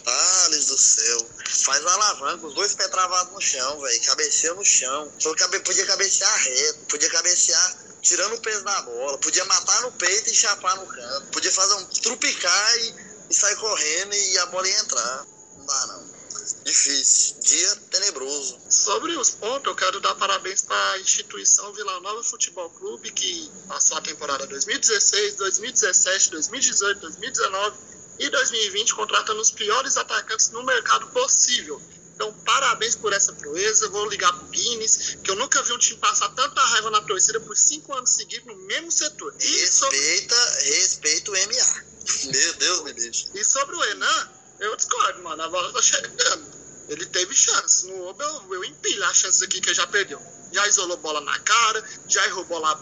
[0.03, 1.29] Thales do céu.
[1.63, 4.01] Faz uma alavanca, os dois pés travados no chão, velho.
[4.01, 5.11] Cabeceia no chão.
[5.17, 9.91] Só que podia cabecear reto, podia cabecear tirando o peso da bola, podia matar no
[9.93, 12.95] peito e chapar no canto, podia fazer um trupicar e,
[13.29, 15.25] e sair correndo e a bola ia entrar.
[15.57, 16.19] Não dá não.
[16.63, 17.39] Difícil.
[17.41, 18.59] Dia tenebroso.
[18.69, 23.51] Sobre os pontos, eu quero dar parabéns para a instituição Vila Nova Futebol Clube, que
[23.67, 27.77] passou a temporada 2016, 2017, 2018, 2019
[28.19, 31.81] e 2020 contratando os piores atacantes no mercado possível.
[32.19, 33.87] Então, parabéns por essa proeza.
[33.87, 37.39] Vou ligar pro Guinness, que eu nunca vi um time passar tanta raiva na torcida
[37.39, 39.33] por cinco anos seguidos no mesmo setor.
[39.39, 40.69] E respeita, sobre...
[40.69, 41.83] respeita o MA.
[42.25, 43.25] Meu Deus, me deixa.
[43.33, 44.29] E sobre o Enan,
[44.59, 45.41] eu discordo, mano.
[45.41, 46.58] A bola tá chegando.
[46.89, 47.83] Ele teve chances.
[47.83, 50.19] No Oba eu, empilho as chances aqui que ele já perdeu.
[50.51, 52.75] Já isolou bola na cara, já errou bola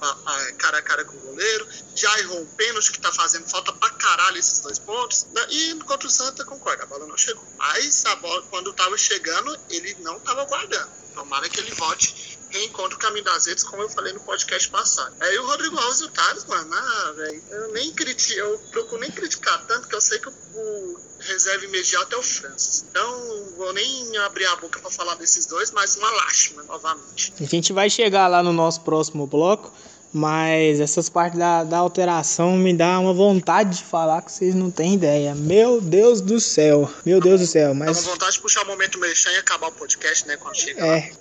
[0.58, 3.90] cara a cara com o goleiro, já errou um pênalti que tá fazendo falta pra
[3.90, 5.28] caralho esses dois pontos.
[5.34, 5.46] Né?
[5.50, 7.46] E contra o Santa, concordo, a bola não chegou.
[7.58, 10.90] Mas a bola, quando tava chegando, ele não tava guardando.
[11.14, 15.16] Tomara que ele volte reencontre o caminho das redes, como eu falei no podcast passado.
[15.20, 19.02] Aí o Rodrigo Alves e o Thales, mano, ah, velho, eu nem critico, eu procuro
[19.02, 22.86] nem criticar tanto que eu sei que o, o reserva imediato é o Francis.
[22.90, 27.34] Então, vou nem abrir a boca para falar desses dois, mas uma lástima, novamente.
[27.40, 29.72] A gente vai chegar lá no nosso próximo bloco.
[30.14, 34.72] Mas essas partes da, da alteração me dá uma vontade de falar que vocês não
[34.72, 35.36] têm ideia.
[35.36, 36.90] Meu Deus do céu.
[37.06, 37.76] Meu Deus do céu.
[37.76, 37.98] Mas...
[37.98, 40.38] Dá uma vontade de puxar o momento mexer e acabar o podcast, né?
[40.38, 41.12] Quando chega é.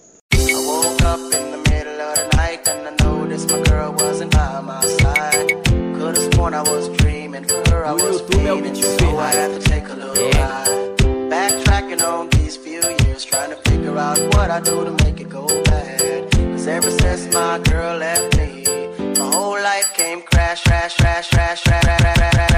[1.07, 4.85] up in the middle of the night and I noticed my girl wasn't by my
[5.01, 5.49] side.
[5.97, 9.87] Could've sworn I was dreaming, for her I was feeling, so I had to take
[9.89, 10.97] a little ride.
[11.33, 15.29] Backtracking on these few years, trying to figure out what I do to make it
[15.29, 16.31] go bad.
[16.33, 18.65] Cause ever since my girl left me,
[19.21, 22.56] my whole life came crash, crash, crash, crash, crash, crash, crash, crash.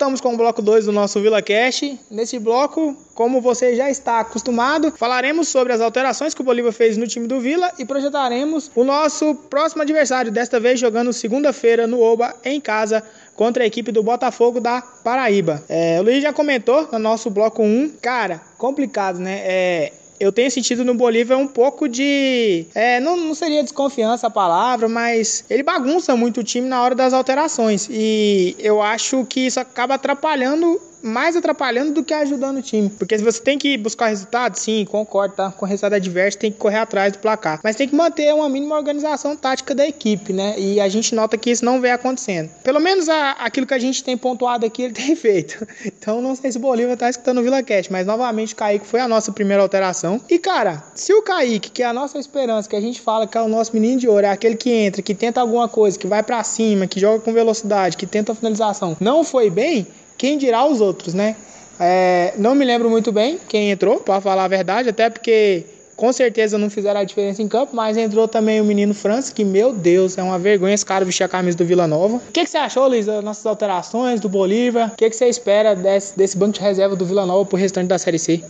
[0.00, 1.82] Voltamos com o bloco 2 do nosso Vila Cash.
[2.10, 6.96] Nesse bloco, como você já está acostumado, falaremos sobre as alterações que o Bolívar fez
[6.96, 12.00] no time do Vila e projetaremos o nosso próximo adversário, desta vez jogando segunda-feira no
[12.00, 13.02] Oba, em casa,
[13.36, 15.62] contra a equipe do Botafogo da Paraíba.
[15.68, 17.96] É, o Luiz já comentou no nosso bloco 1.
[18.00, 19.42] Cara, complicado, né?
[19.44, 22.66] É, eu tenho sentido no Bolívar um pouco de.
[22.74, 26.94] É, não, não seria desconfiança a palavra, mas ele bagunça muito o time na hora
[26.94, 27.88] das alterações.
[27.90, 32.90] E eu acho que isso acaba atrapalhando mais atrapalhando do que ajudando o time.
[32.90, 35.50] Porque se você tem que buscar resultado, sim, concordo, tá?
[35.50, 37.60] Com resultado adverso, tem que correr atrás do placar.
[37.62, 40.54] Mas tem que manter uma mínima organização tática da equipe, né?
[40.58, 42.50] E a gente nota que isso não vem acontecendo.
[42.62, 45.66] Pelo menos a, aquilo que a gente tem pontuado aqui, ele tem feito.
[45.84, 48.86] Então não sei se o Bolívar tá escutando o Vila Cast, mas novamente o Kaique
[48.86, 50.20] foi a nossa primeira alteração.
[50.28, 53.36] E cara, se o Kaique, que é a nossa esperança, que a gente fala que
[53.36, 56.06] é o nosso menino de ouro, é aquele que entra, que tenta alguma coisa, que
[56.06, 59.86] vai para cima, que joga com velocidade, que tenta a finalização, não foi bem,
[60.20, 61.34] quem dirá os outros, né?
[61.78, 65.64] É, não me lembro muito bem quem entrou, para falar a verdade, até porque
[65.96, 69.42] com certeza não fizeram a diferença em campo, mas entrou também o menino França, que,
[69.42, 72.16] meu Deus, é uma vergonha esse cara vestir a camisa do Vila Nova.
[72.16, 74.92] O que, que você achou, Luiz, das nossas alterações, do Bolívar?
[74.92, 77.88] O que, que você espera desse, desse banco de reserva do Vila Nova pro restante
[77.88, 78.44] da Série C?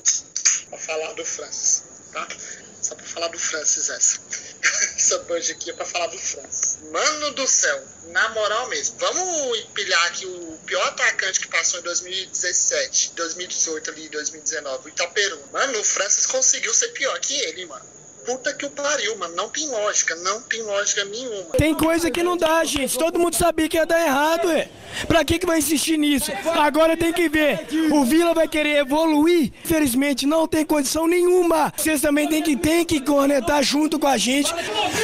[0.70, 2.26] Pra falar do Francis, tá?
[2.83, 4.18] Só pra falar do Francis essa.
[5.01, 6.79] Essa banjo aqui pra falar do Francis.
[6.93, 8.99] Mano do céu, na moral mesmo.
[8.99, 15.41] Vamos empilhar aqui o pior atacante que passou em 2017, 2018 ali, 2019, o Itaperu.
[15.53, 18.00] Mano, o Francis conseguiu ser pior que ele, mano.
[18.31, 19.35] Puta que o pariu, mano.
[19.35, 21.51] Não tem lógica, não tem lógica nenhuma.
[21.57, 22.97] Tem coisa que não dá, gente.
[22.97, 24.69] Todo mundo sabia que ia dar errado, é.
[25.07, 26.31] Pra que, que vai insistir nisso?
[26.57, 27.66] Agora tem que ver.
[27.93, 29.53] O Vila vai querer evoluir.
[29.64, 31.73] Infelizmente, não tem condição nenhuma.
[31.77, 34.53] Vocês também tem que, tem que cornetar junto com a gente.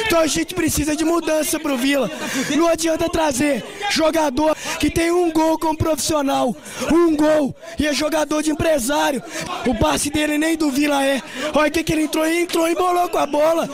[0.05, 2.09] Então a gente precisa de mudança pro Vila.
[2.55, 6.55] Não adianta trazer jogador que tem um gol como profissional.
[6.91, 7.55] Um gol.
[7.79, 9.21] E é jogador de empresário.
[9.65, 11.21] O passe dele nem do Vila é.
[11.53, 13.69] Olha o que, que ele entrou e entrou e bolou com a bola.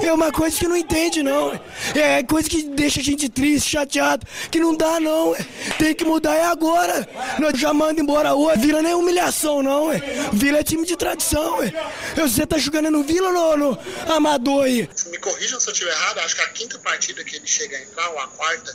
[0.00, 1.52] É uma coisa que não entende, não.
[1.94, 4.26] É coisa que deixa a gente triste, chateado.
[4.50, 5.36] Que não dá, não.
[5.78, 7.06] Tem que mudar é agora.
[7.38, 8.60] Nós já manda embora hoje.
[8.60, 9.90] Vila nem humilhação, não.
[10.32, 11.58] Vila é time de tradição.
[12.16, 14.88] Você tá jogando no Vila ou no, no Amador aí?
[15.08, 16.18] Me corrijam se eu estiver errado.
[16.20, 18.74] Acho que a quinta partida que ele chega a entrar, ou a quarta,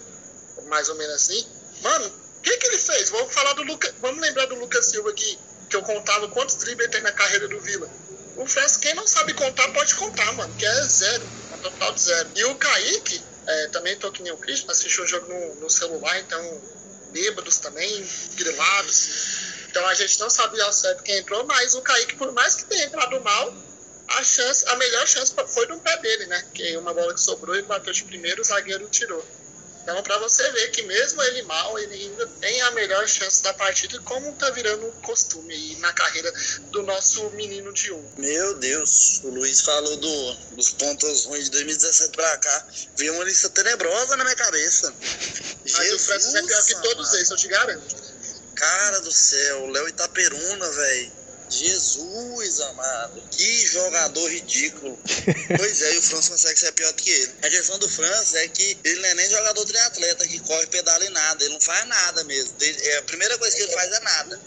[0.70, 1.44] mais ou menos assim.
[1.82, 3.10] Mano, o que, que ele fez?
[3.10, 3.94] Vamos falar do Lucas.
[4.00, 5.40] Vamos lembrar do Lucas Silva aqui.
[5.70, 7.90] Que eu contava quantos dribles tem na carreira do Vila.
[8.38, 11.24] O Fresco, quem não sabe contar, pode contar, mano, que é zero,
[11.54, 12.30] um total de zero.
[12.36, 15.70] E o Kaique, é, também tô que nem o Cristo, assistiu o jogo no, no,
[15.70, 16.62] celular, então
[17.12, 19.10] bêbados também, grilados.
[19.70, 22.66] Então a gente não sabia ao certo quem entrou, mas o Kaique, por mais que
[22.66, 23.54] tenha entrado mal,
[24.10, 26.46] a chance, a melhor chance foi no pé dele, né?
[26.54, 29.26] Que uma bola que sobrou e bateu de primeiro, o zagueiro tirou.
[29.88, 33.54] Então, para você ver que mesmo ele mal, ele ainda tem a melhor chance da
[33.54, 36.30] partida, como tá virando costume aí na carreira
[36.72, 38.12] do nosso menino de ouro.
[38.18, 42.68] Meu Deus, o Luiz falou do, dos pontos ruins de 2017 pra cá.
[42.98, 44.94] Veio uma lista tenebrosa na minha cabeça.
[45.64, 47.96] Mas Jesus, o Francis é pior que todos eles, eu te garanto.
[48.56, 51.12] Cara do céu, Léo Itaperuna, velho.
[51.50, 55.00] Jesus amado, que jogador ridículo.
[55.58, 57.34] pois é, e o França consegue ser pior do que ele.
[57.44, 60.68] A questão do França é que ele não é nem jogador de atleta que corre,
[60.68, 61.44] pedala e nada.
[61.44, 62.54] Ele não faz nada mesmo.
[62.60, 64.42] Ele, é, a primeira coisa que ele faz é nada.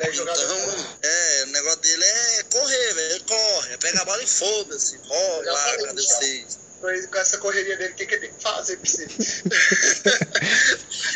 [0.00, 3.14] É então, é, o negócio dele é correr, velho.
[3.14, 4.96] Ele corre, pega a bola e foda-se.
[4.98, 6.67] Rola lá, cadê vocês?
[6.80, 9.06] Com essa correria dele, o que, que ele tem que fazer pra você?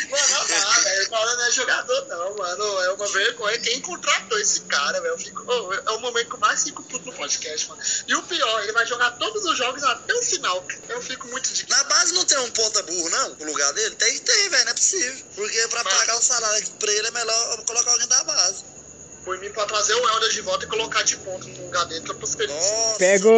[0.09, 0.45] mano, não,
[0.83, 1.05] velho.
[1.05, 2.81] O cara não é jogador, não, mano.
[2.81, 3.59] É uma vergonha.
[3.59, 5.15] Quem contratou esse cara, velho?
[5.47, 7.81] Oh, é o momento que eu mais fico puto no podcast, mano.
[8.07, 10.65] E o pior, ele vai jogar todos os jogos até o final.
[10.89, 11.69] Eu fico muito de.
[11.69, 13.35] Na base não tem um ponta burro, não?
[13.35, 13.95] No lugar dele?
[13.95, 14.65] Tem, tem, velho.
[14.65, 15.25] Não é possível.
[15.35, 15.93] Porque pra Mas...
[15.93, 18.72] pagar o salário pra ele é melhor colocar alguém da base
[19.23, 22.01] por mim pra trazer o Helder de volta e colocar de ponto no lugar dele
[22.01, 22.57] pra prosperar.
[22.97, 23.29] Pego.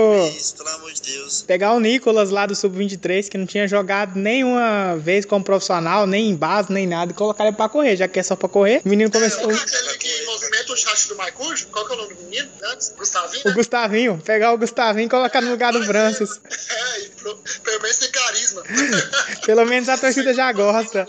[0.57, 1.43] pelo amor de Deus.
[1.43, 6.29] Pegar o Nicolas lá do Sub-23, que não tinha jogado nenhuma vez como profissional, nem
[6.29, 8.81] em base, nem nada, e colocar ele pra correr, já que é só pra correr.
[8.83, 9.51] O menino começou.
[9.51, 11.67] É, aquele que movimenta o chat do Maicujo?
[11.67, 12.93] Qual que é o nome do menino antes?
[12.97, 13.43] Gustavinho?
[13.45, 13.51] Né?
[13.51, 14.21] O Gustavinho.
[14.25, 16.29] Pegar o Gustavinho e colocar no lugar do Francis.
[16.67, 17.35] É, e pro...
[17.63, 18.63] pelo menos tem carisma.
[19.45, 21.07] pelo menos a torcida já gosta.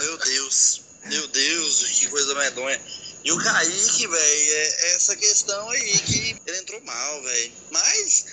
[0.00, 0.82] Meu Deus.
[1.06, 2.80] Meu Deus, que coisa medonha.
[3.24, 7.52] E o Kaique, velho, é essa questão aí que ele entrou mal, velho.
[7.70, 8.24] Mas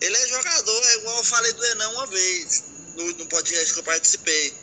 [0.00, 2.64] ele é jogador, é igual eu falei do Enan uma vez,
[2.96, 4.54] no, no podcast que eu participei.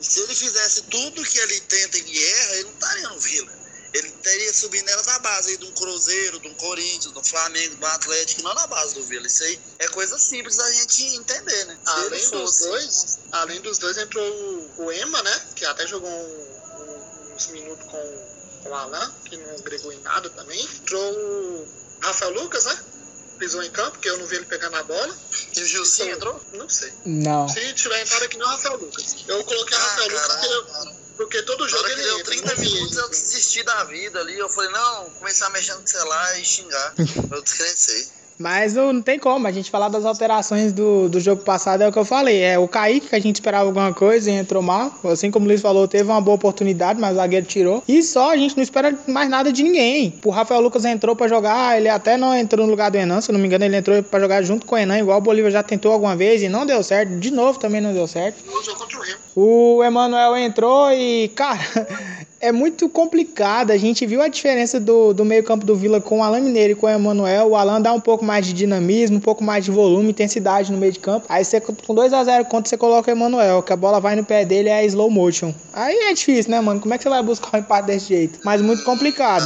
[0.00, 3.56] Se ele fizesse tudo que ele tenta e erra, ele não estaria no Vila.
[3.92, 7.76] Ele teria subido nela da base aí de um Cruzeiro, de um Corinthians, do Flamengo,
[7.76, 9.26] do Atlético, não na base do Vila.
[9.26, 11.78] Isso aí é coisa simples da gente entender, né?
[11.82, 15.46] Se além dos dois, além dos dois entrou o Ema, né?
[15.54, 18.35] Que até jogou um, um, uns minutos com
[18.66, 20.60] com o Alain, que não agregou em nada também.
[20.60, 21.68] Entrou o
[22.02, 22.78] Rafael Lucas, né?
[23.38, 25.16] Pisou em campo, porque eu não vi ele pegando a bola.
[25.56, 26.40] E o Gilson entrou?
[26.54, 26.92] Não sei.
[27.04, 27.48] Não.
[27.48, 29.16] Se tiver entrado aqui, não é o Rafael Lucas.
[29.28, 32.96] Eu coloquei o ah, Rafael Lucas porque, eu, porque todo jogo ele deu 30 minutos,
[32.96, 34.38] eu desisti da vida ali.
[34.38, 36.94] Eu falei, não, começar mexendo no celular e xingar.
[37.30, 38.08] eu descrencei.
[38.38, 41.92] Mas não tem como, a gente falar das alterações do, do jogo passado é o
[41.92, 42.42] que eu falei.
[42.42, 44.92] É o Kaique, que a gente esperava alguma coisa e entrou mal.
[45.04, 47.82] Assim como o Luiz falou, teve uma boa oportunidade, mas o zagueiro tirou.
[47.88, 50.14] E só a gente não espera mais nada de ninguém.
[50.24, 53.32] O Rafael Lucas entrou para jogar, ele até não entrou no lugar do Enan, se
[53.32, 55.62] não me engano, ele entrou para jogar junto com o Enan, igual o Bolívar já
[55.62, 57.16] tentou alguma vez e não deu certo.
[57.18, 58.42] De novo também não deu certo.
[59.34, 61.60] O Emanuel entrou e, cara,
[62.46, 63.72] é muito complicado.
[63.72, 66.76] A gente viu a diferença do, do meio-campo do Vila com o Alan Mineiro e
[66.76, 67.48] com o Emanuel.
[67.48, 70.78] O Alan dá um pouco mais de dinamismo, um pouco mais de volume, intensidade no
[70.78, 71.26] meio de campo.
[71.28, 74.14] Aí você com 2 a 0 contra você coloca o Emanuel, que a bola vai
[74.14, 75.52] no pé dele é slow motion.
[75.72, 76.80] Aí é difícil, né, mano?
[76.80, 78.38] Como é que você vai buscar um empate desse jeito?
[78.44, 79.44] Mas muito complicado.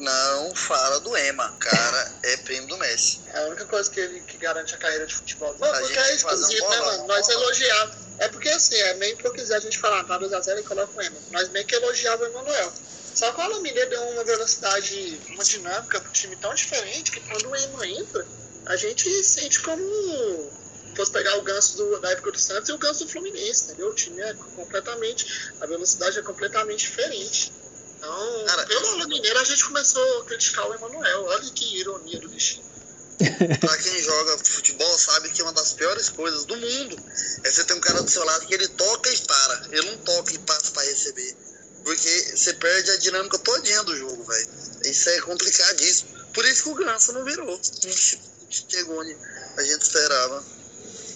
[0.00, 3.20] Não, não fala do Ema, cara, é primo do Messi.
[3.32, 5.54] É a única coisa que ele que garante a carreira de futebol.
[5.60, 7.06] Mano, porque é esquisito, um né, mano?
[7.06, 8.01] Nós elogiamos.
[8.18, 11.18] É porque assim, é meio hipocrisia a gente falar, tá 2x0 e coloca o Ema.
[11.30, 12.72] Nós meio que elogiava o Emanuel.
[13.14, 17.48] Só que o Alamilha deu uma velocidade, uma dinâmica pro time tão diferente que quando
[17.50, 18.26] o Ema entra,
[18.66, 19.82] a gente sente como
[20.94, 23.88] fosse pegar o ganso do, da época do Santos e o ganso do Fluminense, entendeu?
[23.88, 27.52] O time é completamente, a velocidade é completamente diferente.
[27.98, 31.24] Então, Cara, pelo Fluminense a gente começou a criticar o Emanuel.
[31.24, 32.71] Olha que ironia do destino.
[33.60, 36.96] Pra quem joga futebol sabe que uma das piores coisas do mundo
[37.44, 39.68] é você ter um cara do seu lado que ele toca e para.
[39.70, 41.36] Ele não toca e passa para receber.
[41.84, 44.48] Porque você perde a dinâmica todinha do jogo, velho.
[44.84, 46.10] Isso é complicadíssimo.
[46.32, 47.60] Por isso que o Ganso não virou.
[47.84, 47.92] Não
[48.50, 49.16] chegou onde
[49.56, 50.44] a gente esperava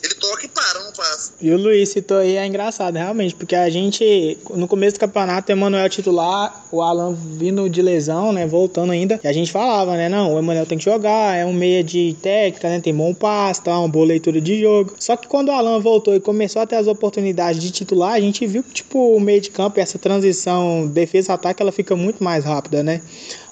[0.06, 1.32] ele toca e para, não passa.
[1.40, 5.50] E o Luiz citou aí, é engraçado, realmente, porque a gente, no começo do campeonato,
[5.50, 9.96] o Emanuel titular, o Alan vindo de lesão, né, voltando ainda, e a gente falava,
[9.96, 13.12] né, não, o Emanuel tem que jogar, é um meia de técnica, né, tem bom
[13.12, 14.94] passe, tá, uma boa leitura de jogo.
[14.98, 18.20] Só que quando o Alan voltou e começou a ter as oportunidades de titular, a
[18.20, 22.44] gente viu que, tipo, o meio de campo, essa transição defesa-ataque, ela fica muito mais
[22.44, 23.00] rápida, né?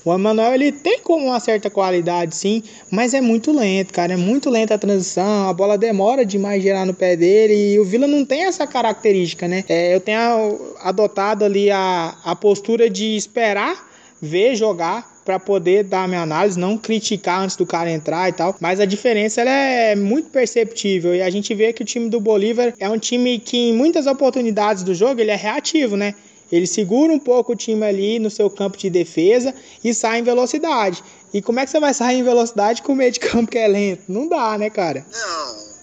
[0.05, 4.13] O Emanuel ele tem como uma certa qualidade, sim, mas é muito lento, cara.
[4.13, 7.85] É muito lenta a transição, a bola demora demais gerar no pé dele e o
[7.85, 9.65] Vila não tem essa característica, né?
[9.69, 16.07] É, eu tenho adotado ali a, a postura de esperar ver jogar para poder dar
[16.07, 18.55] minha análise, não criticar antes do cara entrar e tal.
[18.61, 22.21] Mas a diferença ela é muito perceptível e a gente vê que o time do
[22.21, 26.15] Bolívar é um time que em muitas oportunidades do jogo ele é reativo, né?
[26.51, 30.23] Ele segura um pouco o time ali no seu campo de defesa e sai em
[30.23, 31.03] velocidade.
[31.33, 33.59] E como é que você vai sair em velocidade com o meio de campo que
[33.59, 34.05] é lento?
[34.09, 35.05] Não dá, né, cara?
[35.11, 35.75] Não.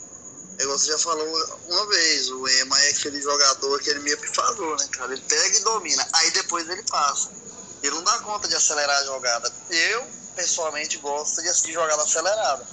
[0.62, 1.28] Igual você já falou
[1.68, 5.12] uma vez, o Ema é aquele jogador, aquele meio pifador, né, cara?
[5.12, 7.32] Ele pega e domina, aí depois ele passa.
[7.82, 9.52] Ele não dá conta de acelerar a jogada.
[9.70, 10.04] Eu,
[10.36, 12.66] pessoalmente, gosto de assistir jogada acelerada.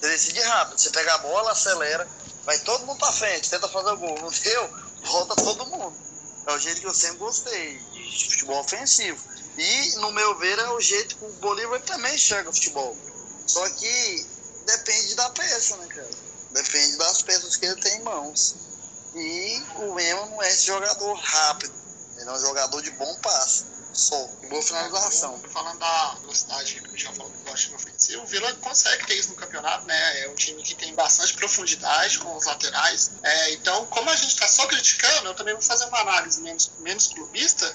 [0.00, 2.08] Você decide rápido, você pega a bola, acelera,
[2.44, 4.18] vai todo mundo pra frente, tenta fazer o gol.
[4.20, 4.70] Não deu,
[5.02, 5.94] volta todo mundo.
[6.46, 9.18] É o jeito que eu sempre gostei, de futebol ofensivo.
[9.56, 12.96] E, no meu ver, é o jeito que o Bolívar também enxerga o futebol.
[13.46, 14.26] Só que
[14.66, 16.10] depende da peça, né, cara?
[16.50, 18.56] Depende das peças que ele tem em mãos.
[19.14, 21.74] E o Emo não é esse jogador rápido.
[22.16, 23.64] Ele é um jogador de bom passe.
[23.94, 24.26] Só.
[24.48, 25.40] Boa finalização.
[25.50, 29.30] Falando da velocidade que já falou que gosta de ofensivo, o Vila consegue ter isso
[29.30, 30.20] no campeonato, né?
[30.22, 33.12] É um time que tem bastante profundidade com os laterais.
[33.22, 36.72] É, então, como a gente está só criticando, eu também vou fazer uma análise menos,
[36.80, 37.72] menos clubista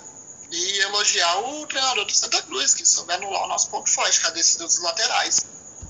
[0.51, 4.25] e elogiar o treinador do Santa Cruz, que souber anular o nosso ponto forte, que
[4.25, 5.45] é a descida dos laterais.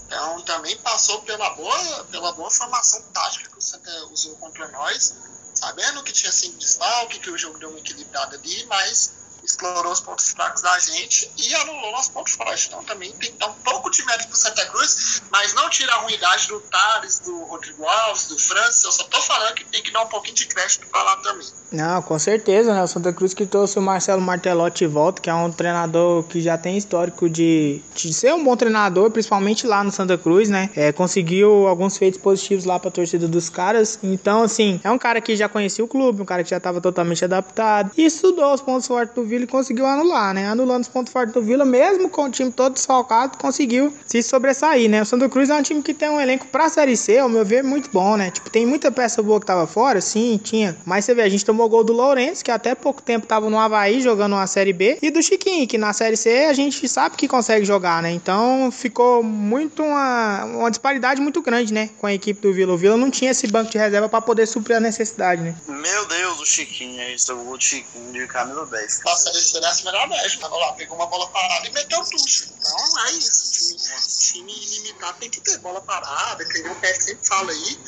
[0.06, 5.16] Então, também passou pela boa, pela boa formação tática que o Santa usou contra nós,
[5.56, 9.19] sabendo que tinha cinco desfalques, que o jogo deu uma equilibrada ali, mas
[9.50, 12.68] explorou os pontos fracos da gente e anulou nosso ponto forte.
[12.68, 15.92] Então também tem que dar um pouco de mérito pro Santa Cruz, mas não tira
[15.94, 18.88] a ruindade do Thales, do Rodrigo Alves, do França.
[18.88, 21.48] Eu só tô falando que tem que dar um pouquinho de crédito pra lá também.
[21.72, 22.84] Não, com certeza, né?
[22.84, 26.42] O Santa Cruz que trouxe o Marcelo Martelotti de volta, que é um treinador que
[26.42, 30.70] já tem histórico de, de ser um bom treinador, principalmente lá no Santa Cruz, né?
[30.76, 34.00] É, conseguiu alguns feitos positivos lá pra torcida dos caras.
[34.04, 36.80] Então, assim, é um cara que já conhecia o clube, um cara que já estava
[36.80, 40.48] totalmente adaptado e estudou os pontos fortes do Vila e conseguiu anular, né?
[40.48, 44.90] Anulando os pontos fortes do Vila, mesmo com o time todo desfalcado, conseguiu se sobressair,
[44.90, 45.02] né?
[45.02, 47.46] O Santa Cruz é um time que tem um elenco pra Série C, ao meu
[47.46, 48.32] ver, muito bom, né?
[48.32, 50.78] Tipo, tem muita peça boa que tava fora, sim, tinha.
[50.86, 53.58] Mas você vê, a gente tomou gol do Lourenço, que até pouco tempo tava no
[53.58, 57.16] Havaí jogando uma Série B, e do Chiquinho, que na Série C a gente sabe
[57.16, 58.12] que consegue jogar, né?
[58.12, 61.90] Então ficou muito uma, uma disparidade muito grande, né?
[61.98, 62.74] Com a equipe do Vila.
[62.74, 65.56] O Vila não tinha esse banco de reserva para poder suprir a necessidade, né?
[65.68, 69.02] Meu Deus, o Chiquinho aí, seu gol de Chiquinho de camisa 10.
[69.06, 70.38] Nossa, ele seria a melhor 10.
[70.38, 72.54] Tava lá, pegou uma bola parada e meteu o tucho.
[72.58, 73.52] Então é isso.
[73.52, 77.80] Time, time ilimitado tem que ter bola parada, que o Pé sempre fala aí.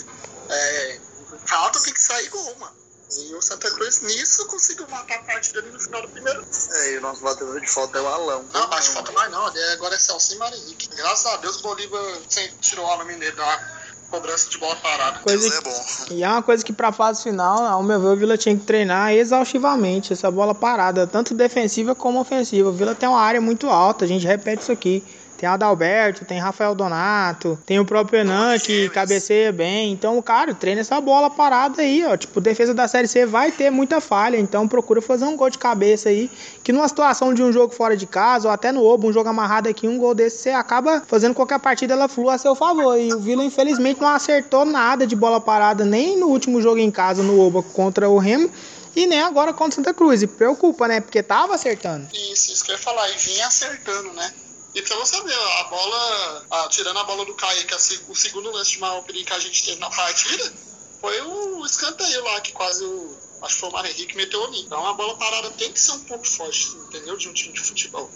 [0.49, 0.99] É,
[1.45, 2.81] falta tem que sair gol, mano.
[3.17, 6.45] E o Santa Cruz nisso conseguiu matar a partida ali no final do primeiro.
[6.71, 8.45] É, e o nosso batedor de falta é o Alão.
[8.53, 9.45] Não, mas falta mais não.
[9.73, 10.87] Agora é Celso e Mário Henrique.
[10.95, 12.21] Graças a Deus o Bolívar
[12.61, 13.80] tirou o Alan Mineiro da
[14.11, 15.19] cobrança de bola parada.
[15.19, 16.15] Coisa Isso que- é bom.
[16.19, 18.63] E é uma coisa que pra fase final, ao meu ver, o Vila tinha que
[18.63, 22.69] treinar exaustivamente essa bola parada, tanto defensiva como ofensiva.
[22.69, 25.03] O Vila tem uma área muito alta, a gente repete isso aqui.
[25.41, 29.91] Tem Adalberto, tem Rafael Donato, tem o próprio Enan que cabeceia bem.
[29.91, 32.15] Então, cara, treina essa bola parada aí, ó.
[32.15, 34.37] Tipo, defesa da Série C vai ter muita falha.
[34.37, 36.29] Então, procura fazer um gol de cabeça aí.
[36.63, 39.29] Que numa situação de um jogo fora de casa, ou até no Obo, um jogo
[39.29, 42.37] amarrado aqui, um gol desse, você acaba fazendo com que a partida ela flua a
[42.37, 42.95] seu favor.
[42.99, 46.91] E o Vila, infelizmente, não acertou nada de bola parada, nem no último jogo em
[46.91, 48.47] casa, no Oba, contra o Remo.
[48.95, 50.21] E nem agora contra o Santa Cruz.
[50.21, 51.01] E preocupa, né?
[51.01, 52.07] Porque tava acertando.
[52.13, 53.09] Isso, isso que eu ia falar.
[53.09, 54.31] E vinha acertando, né?
[54.73, 58.15] E pra você ver, a bola, ah, tirando a bola do Caio, que é o
[58.15, 60.53] segundo lance de maior perigo que a gente teve na partida,
[61.01, 63.17] foi o escanteio lá, que quase o.
[63.41, 64.61] Acho que foi o Mário Henrique meteu ali.
[64.61, 67.17] Então a bola parada tem que ser um ponto forte, entendeu?
[67.17, 68.09] De um time de futebol.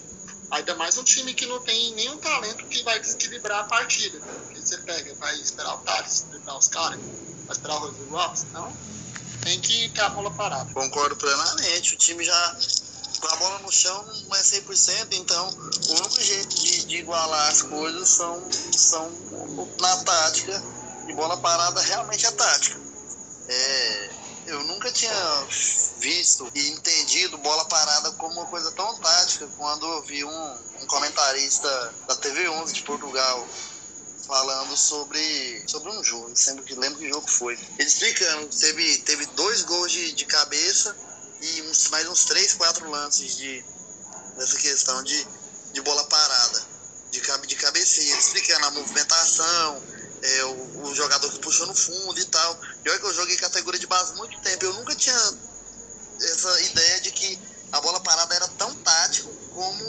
[0.51, 4.21] Ainda mais um time que não tem nenhum talento que vai desequilibrar a partida.
[4.45, 8.43] Porque você pega, vai esperar o Thales, driblar os caras, vai esperar o Rodrigo Alves.
[8.43, 8.71] Então,
[9.41, 10.71] tem que ter a bola parada.
[10.71, 11.95] Concordo plenamente.
[11.95, 12.57] O time já.
[13.19, 15.49] Com a bola no chão não é 100%, então
[15.89, 19.11] o único jeito de, de igualar as coisas são, são
[19.79, 20.63] na tática.
[21.07, 22.79] E bola parada realmente é tática.
[23.47, 24.09] É,
[24.47, 25.13] eu nunca tinha
[25.97, 30.87] visto e entendido bola parada como uma coisa tão tática quando eu vi um, um
[30.87, 33.47] comentarista da TV11 de Portugal
[34.27, 37.53] falando sobre, sobre um jogo, sempre que lembro que jogo foi.
[37.77, 40.95] Ele explicando, teve, teve dois gols de, de cabeça
[41.41, 43.63] e uns, mais uns três, quatro lances de,
[44.37, 45.27] dessa questão de,
[45.73, 46.63] de bola parada,
[47.11, 49.83] de, de cabeceira, explicando a movimentação,
[50.21, 52.59] é, o, o jogador que puxou no fundo e tal.
[52.83, 55.15] E olha que eu joguei categoria de base muito tempo, eu nunca tinha
[56.21, 57.39] essa ideia de que
[57.71, 59.83] a bola parada era tão tático como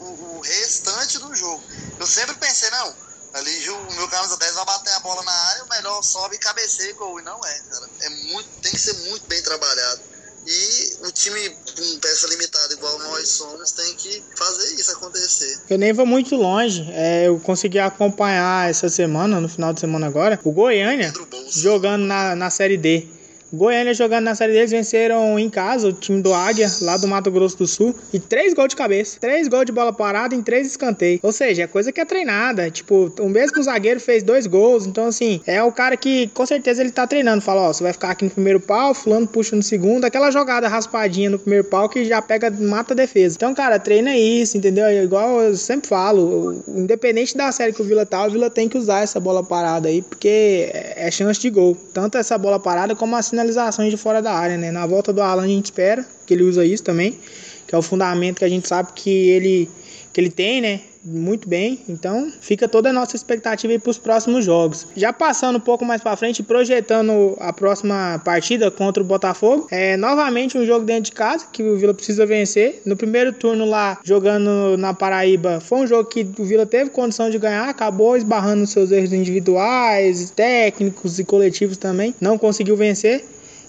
[0.00, 1.62] o, o restante do jogo.
[1.98, 2.96] Eu sempre pensei, não,
[3.34, 6.38] ali o meu camisa 10 vai bater a bola na área, o melhor sobe e
[6.38, 7.18] cabeceia e gol.
[7.20, 7.90] E não é, cara.
[8.00, 10.11] É muito, tem que ser muito bem trabalhado.
[10.46, 15.60] E o time com peça limitada igual nós somos tem que fazer isso acontecer.
[15.70, 16.84] Eu nem vou muito longe.
[16.92, 21.12] É, eu consegui acompanhar essa semana, no final de semana agora, o Goiânia
[21.50, 23.06] jogando na, na Série D.
[23.52, 27.06] Goiânia jogando na Série D, eles venceram em casa o time do Águia, lá do
[27.08, 29.18] Mato Grosso do Sul, e três gols de cabeça.
[29.20, 31.20] Três gols de bola parada em três escanteios.
[31.22, 32.70] Ou seja, é coisa que é treinada.
[32.70, 34.86] Tipo, o mesmo zagueiro fez dois gols.
[34.86, 37.42] Então, assim, é o cara que com certeza ele tá treinando.
[37.42, 40.04] Fala, ó, você vai ficar aqui no primeiro pau, fulano puxa no segundo.
[40.04, 43.36] Aquela jogada raspadinha no primeiro pau que já pega, mata a defesa.
[43.36, 44.86] Então, cara, treina isso, entendeu?
[44.86, 48.68] É igual eu sempre falo, independente da série que o Vila tá, o Vila tem
[48.68, 51.76] que usar essa bola parada aí, porque é é chance de gol.
[51.92, 54.70] Tanto essa bola parada como as finalizações de fora da área, né?
[54.70, 57.18] Na volta do Alan a gente espera que ele usa isso também.
[57.66, 59.70] Que é o fundamento que a gente sabe que ele,
[60.12, 60.80] que ele tem, né?
[61.04, 61.80] Muito bem.
[61.88, 64.86] Então, fica toda a nossa expectativa para os próximos jogos.
[64.96, 69.96] Já passando um pouco mais para frente, projetando a próxima partida contra o Botafogo, é
[69.96, 72.82] novamente um jogo dentro de casa que o Vila precisa vencer.
[72.86, 77.30] No primeiro turno lá, jogando na Paraíba, foi um jogo que o Vila teve condição
[77.30, 83.24] de ganhar, acabou esbarrando seus erros individuais, técnicos e coletivos também, não conseguiu vencer.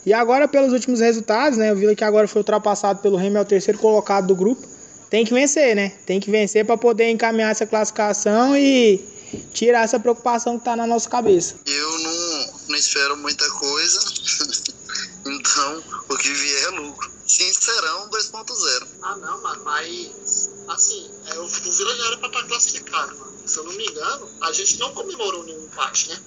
[0.05, 1.71] E agora, pelos últimos resultados, né?
[1.71, 4.72] O Vila que agora foi ultrapassado pelo Remy, é o terceiro colocado do grupo
[5.13, 5.89] tem que vencer, né?
[6.07, 8.97] Tem que vencer para poder encaminhar essa classificação e
[9.53, 11.53] tirar essa preocupação que tá na nossa cabeça.
[11.67, 13.99] Eu não, não espero muita coisa,
[15.23, 17.11] então o que vier é lucro.
[17.27, 18.87] Sincerão 2.0.
[19.03, 23.15] Ah, não, mano, mas assim, é, o, o Vila já era pra estar tá classificado,
[23.15, 23.33] mano.
[23.45, 26.19] Se eu não me engano, a gente não comemorou nenhum empate, né?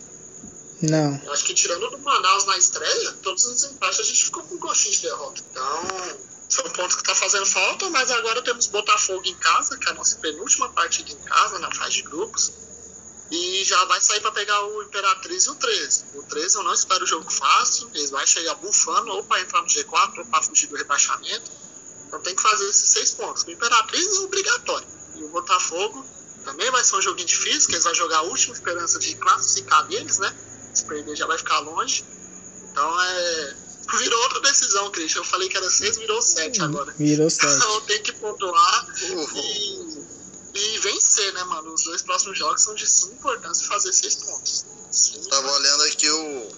[0.82, 1.20] Não.
[1.24, 4.56] Eu acho que tirando do Manaus na estreia, todos os empates a gente ficou com
[4.58, 5.42] gostinho de derrota.
[5.50, 9.90] Então, são pontos que está fazendo falta, mas agora temos Botafogo em casa, que é
[9.90, 12.52] a nossa penúltima partida em casa, na fase de grupos.
[13.28, 16.04] E já vai sair para pegar o Imperatriz e o 13.
[16.14, 19.62] O 13 eu não espero o jogo fácil, eles vão chegar bufando ou para entrar
[19.62, 21.50] no G4 ou para fugir do rebaixamento.
[22.06, 23.42] Então tem que fazer esses seis pontos.
[23.42, 24.86] O Imperatriz é obrigatório.
[25.16, 26.06] E o Botafogo
[26.44, 29.84] também vai ser um joguinho difícil, que eles vão jogar a última esperança de classificar
[29.88, 30.32] deles, né?
[30.72, 32.04] Se perder já vai ficar longe.
[32.70, 33.56] Então é
[33.98, 35.20] Virou outra decisão, Christian.
[35.20, 36.92] Eu falei que era 6, virou 7 agora.
[36.98, 37.54] Virou 7.
[37.54, 39.98] Então tem que pontuar e,
[40.54, 41.72] e vencer, né, mano?
[41.72, 44.66] Os dois próximos jogos são de suma importância fazer 6 pontos.
[44.90, 46.48] Sim, Tava olhando aqui o,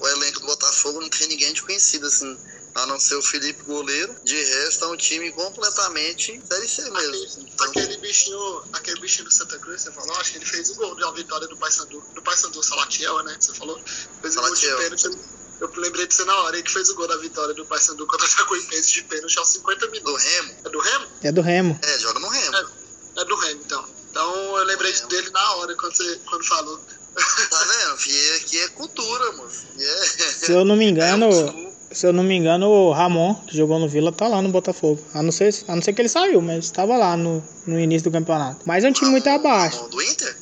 [0.00, 2.36] o elenco do Botafogo, não tem ninguém de conhecido, assim
[2.74, 4.14] a não ser o Felipe Goleiro.
[4.24, 6.96] De resto, é um time completamente Série C mesmo.
[6.96, 7.66] Aquele, então...
[7.66, 10.94] aquele, bichinho, aquele bichinho do Santa Cruz, você falou, acho que ele fez o gol
[10.96, 13.36] da vitória do Paysandu, do Paysandu Salatiel, né?
[13.38, 13.80] Você falou?
[14.20, 14.76] Fez Salatiel.
[14.76, 15.43] o gol de pênalti.
[15.60, 18.06] Eu lembrei de você na hora aí que fez o gol da vitória do Paysandu
[18.06, 20.12] contra o Jacuipense de pênalti aos 50 minutos.
[20.12, 20.54] Do Remo?
[20.64, 21.06] É do Remo?
[21.22, 21.80] É do Remo.
[21.82, 22.56] É, joga no Remo.
[22.56, 23.84] É, é do Remo, então.
[24.10, 25.06] Então eu lembrei é.
[25.06, 26.80] dele na hora quando você quando falou.
[27.14, 28.36] Tá vendo?
[28.36, 29.50] Aqui é cultura, mano.
[29.78, 30.06] É...
[30.06, 33.78] Se eu não me engano, é se eu não me engano, o Ramon, que jogou
[33.78, 35.00] no Vila, tá lá no Botafogo.
[35.14, 38.10] A não ser, a não ser que ele saiu, mas estava lá no, no início
[38.10, 38.62] do campeonato.
[38.66, 39.76] Mas é um time Ramon, muito abaixo.
[39.76, 40.36] Ramon do Inter?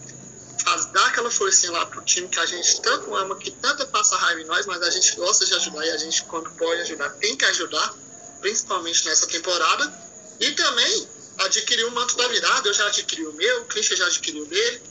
[0.69, 4.17] faz, dá aquela forcinha lá pro time que a gente tanto ama, que tanto passa
[4.17, 7.11] raiva em nós, mas a gente gosta de ajudar e a gente, quando pode ajudar,
[7.11, 7.95] tem que ajudar,
[8.41, 10.09] principalmente nessa temporada.
[10.41, 11.09] E também
[11.39, 14.47] adquirir o manto da virada, eu já adquiri o meu, o Christian já adquiriu o
[14.47, 14.83] dele.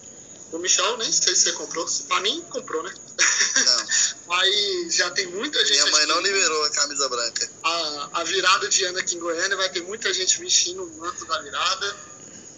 [0.51, 1.85] O Michel, nem sei se você comprou.
[2.07, 2.93] Pra mim, comprou, né?
[3.65, 3.85] Não.
[4.27, 5.81] Mas já tem muita gente.
[5.81, 7.49] Minha mãe não liberou a camisa branca.
[7.63, 11.25] A, a virada de ano aqui em Goiânia vai ter muita gente vestindo o manto
[11.25, 11.97] da virada.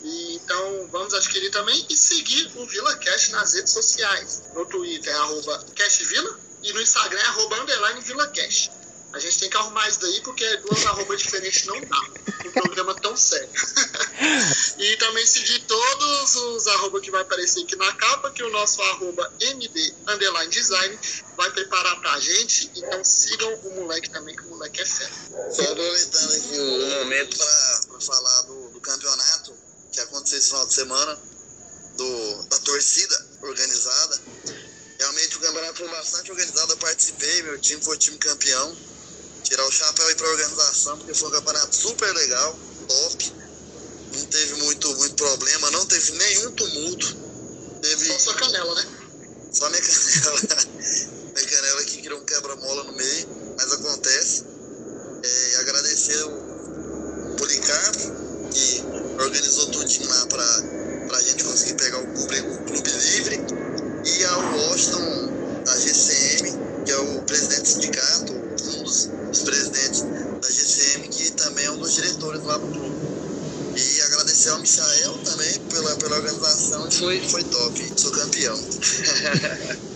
[0.03, 4.43] E, então vamos adquirir também e seguir o Vila Cash nas redes sociais.
[4.53, 8.69] No Twitter é arroba CashVila e no Instagram é arroba underline Vila Cash.
[9.11, 12.01] A gente tem que arrumar isso daí porque duas arrobas diferentes não dá.
[12.45, 13.49] Um programa tão sério.
[14.77, 18.81] e também seguir todos os arroba que vai aparecer aqui na capa, que o nosso
[18.81, 20.99] arroba MD underline design
[21.35, 22.71] vai preparar pra gente.
[22.75, 25.11] Então sigam o moleque também, que o moleque é fera.
[25.51, 29.53] Só aproveitando aqui o momento pra, pra falar do, do campeonato
[29.91, 31.19] que aconteceu esse final de semana,
[31.97, 34.21] do, da torcida organizada.
[34.99, 38.77] Realmente o campeonato foi bastante organizado, eu participei, meu time foi o time campeão
[39.49, 43.33] tirar o chapéu e para a organização, porque foi um campeonato super legal, top.
[44.13, 47.17] Não teve muito, muito problema, não teve nenhum tumulto.
[47.81, 48.05] Teve...
[48.05, 48.85] Só sua canela, né?
[49.51, 50.41] Só minha canela.
[51.33, 53.27] minha canela que criou um quebra-mola no meio,
[53.57, 54.45] mas acontece.
[55.23, 58.83] É, agradecer o Policarpo, que
[59.19, 62.41] organizou tudinho lá para a gente conseguir pegar o clube,
[77.09, 78.55] foi, foi top, sou campeão.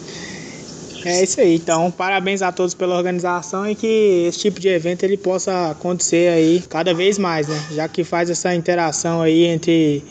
[1.06, 5.04] É isso aí, então parabéns a todos pela organização e que esse tipo de evento
[5.04, 7.62] ele possa acontecer aí cada vez mais, né?
[7.74, 10.02] Já que faz essa interação aí entre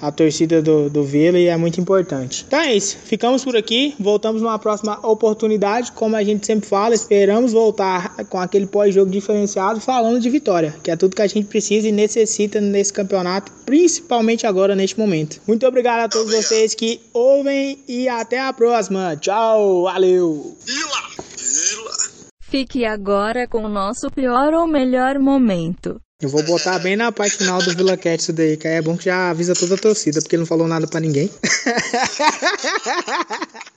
[0.00, 2.44] a torcida do, do Vila e é muito importante.
[2.46, 6.94] Então é isso, ficamos por aqui, voltamos numa próxima oportunidade, como a gente sempre fala,
[6.94, 11.46] esperamos voltar com aquele pós-jogo diferenciado falando de vitória, que é tudo que a gente
[11.46, 15.40] precisa e necessita nesse campeonato, principalmente agora neste momento.
[15.46, 19.16] Muito obrigado a todos vocês que ouvem e até a próxima.
[19.16, 20.56] Tchau, valeu.
[20.64, 21.26] Vila!
[21.36, 22.18] Vila!
[22.40, 26.00] Fique agora com o nosso pior ou melhor momento.
[26.20, 28.82] Eu vou botar bem na parte final do Vila Cat isso daí, que aí é
[28.82, 31.30] bom que já avisa toda a torcida, porque ele não falou nada pra ninguém.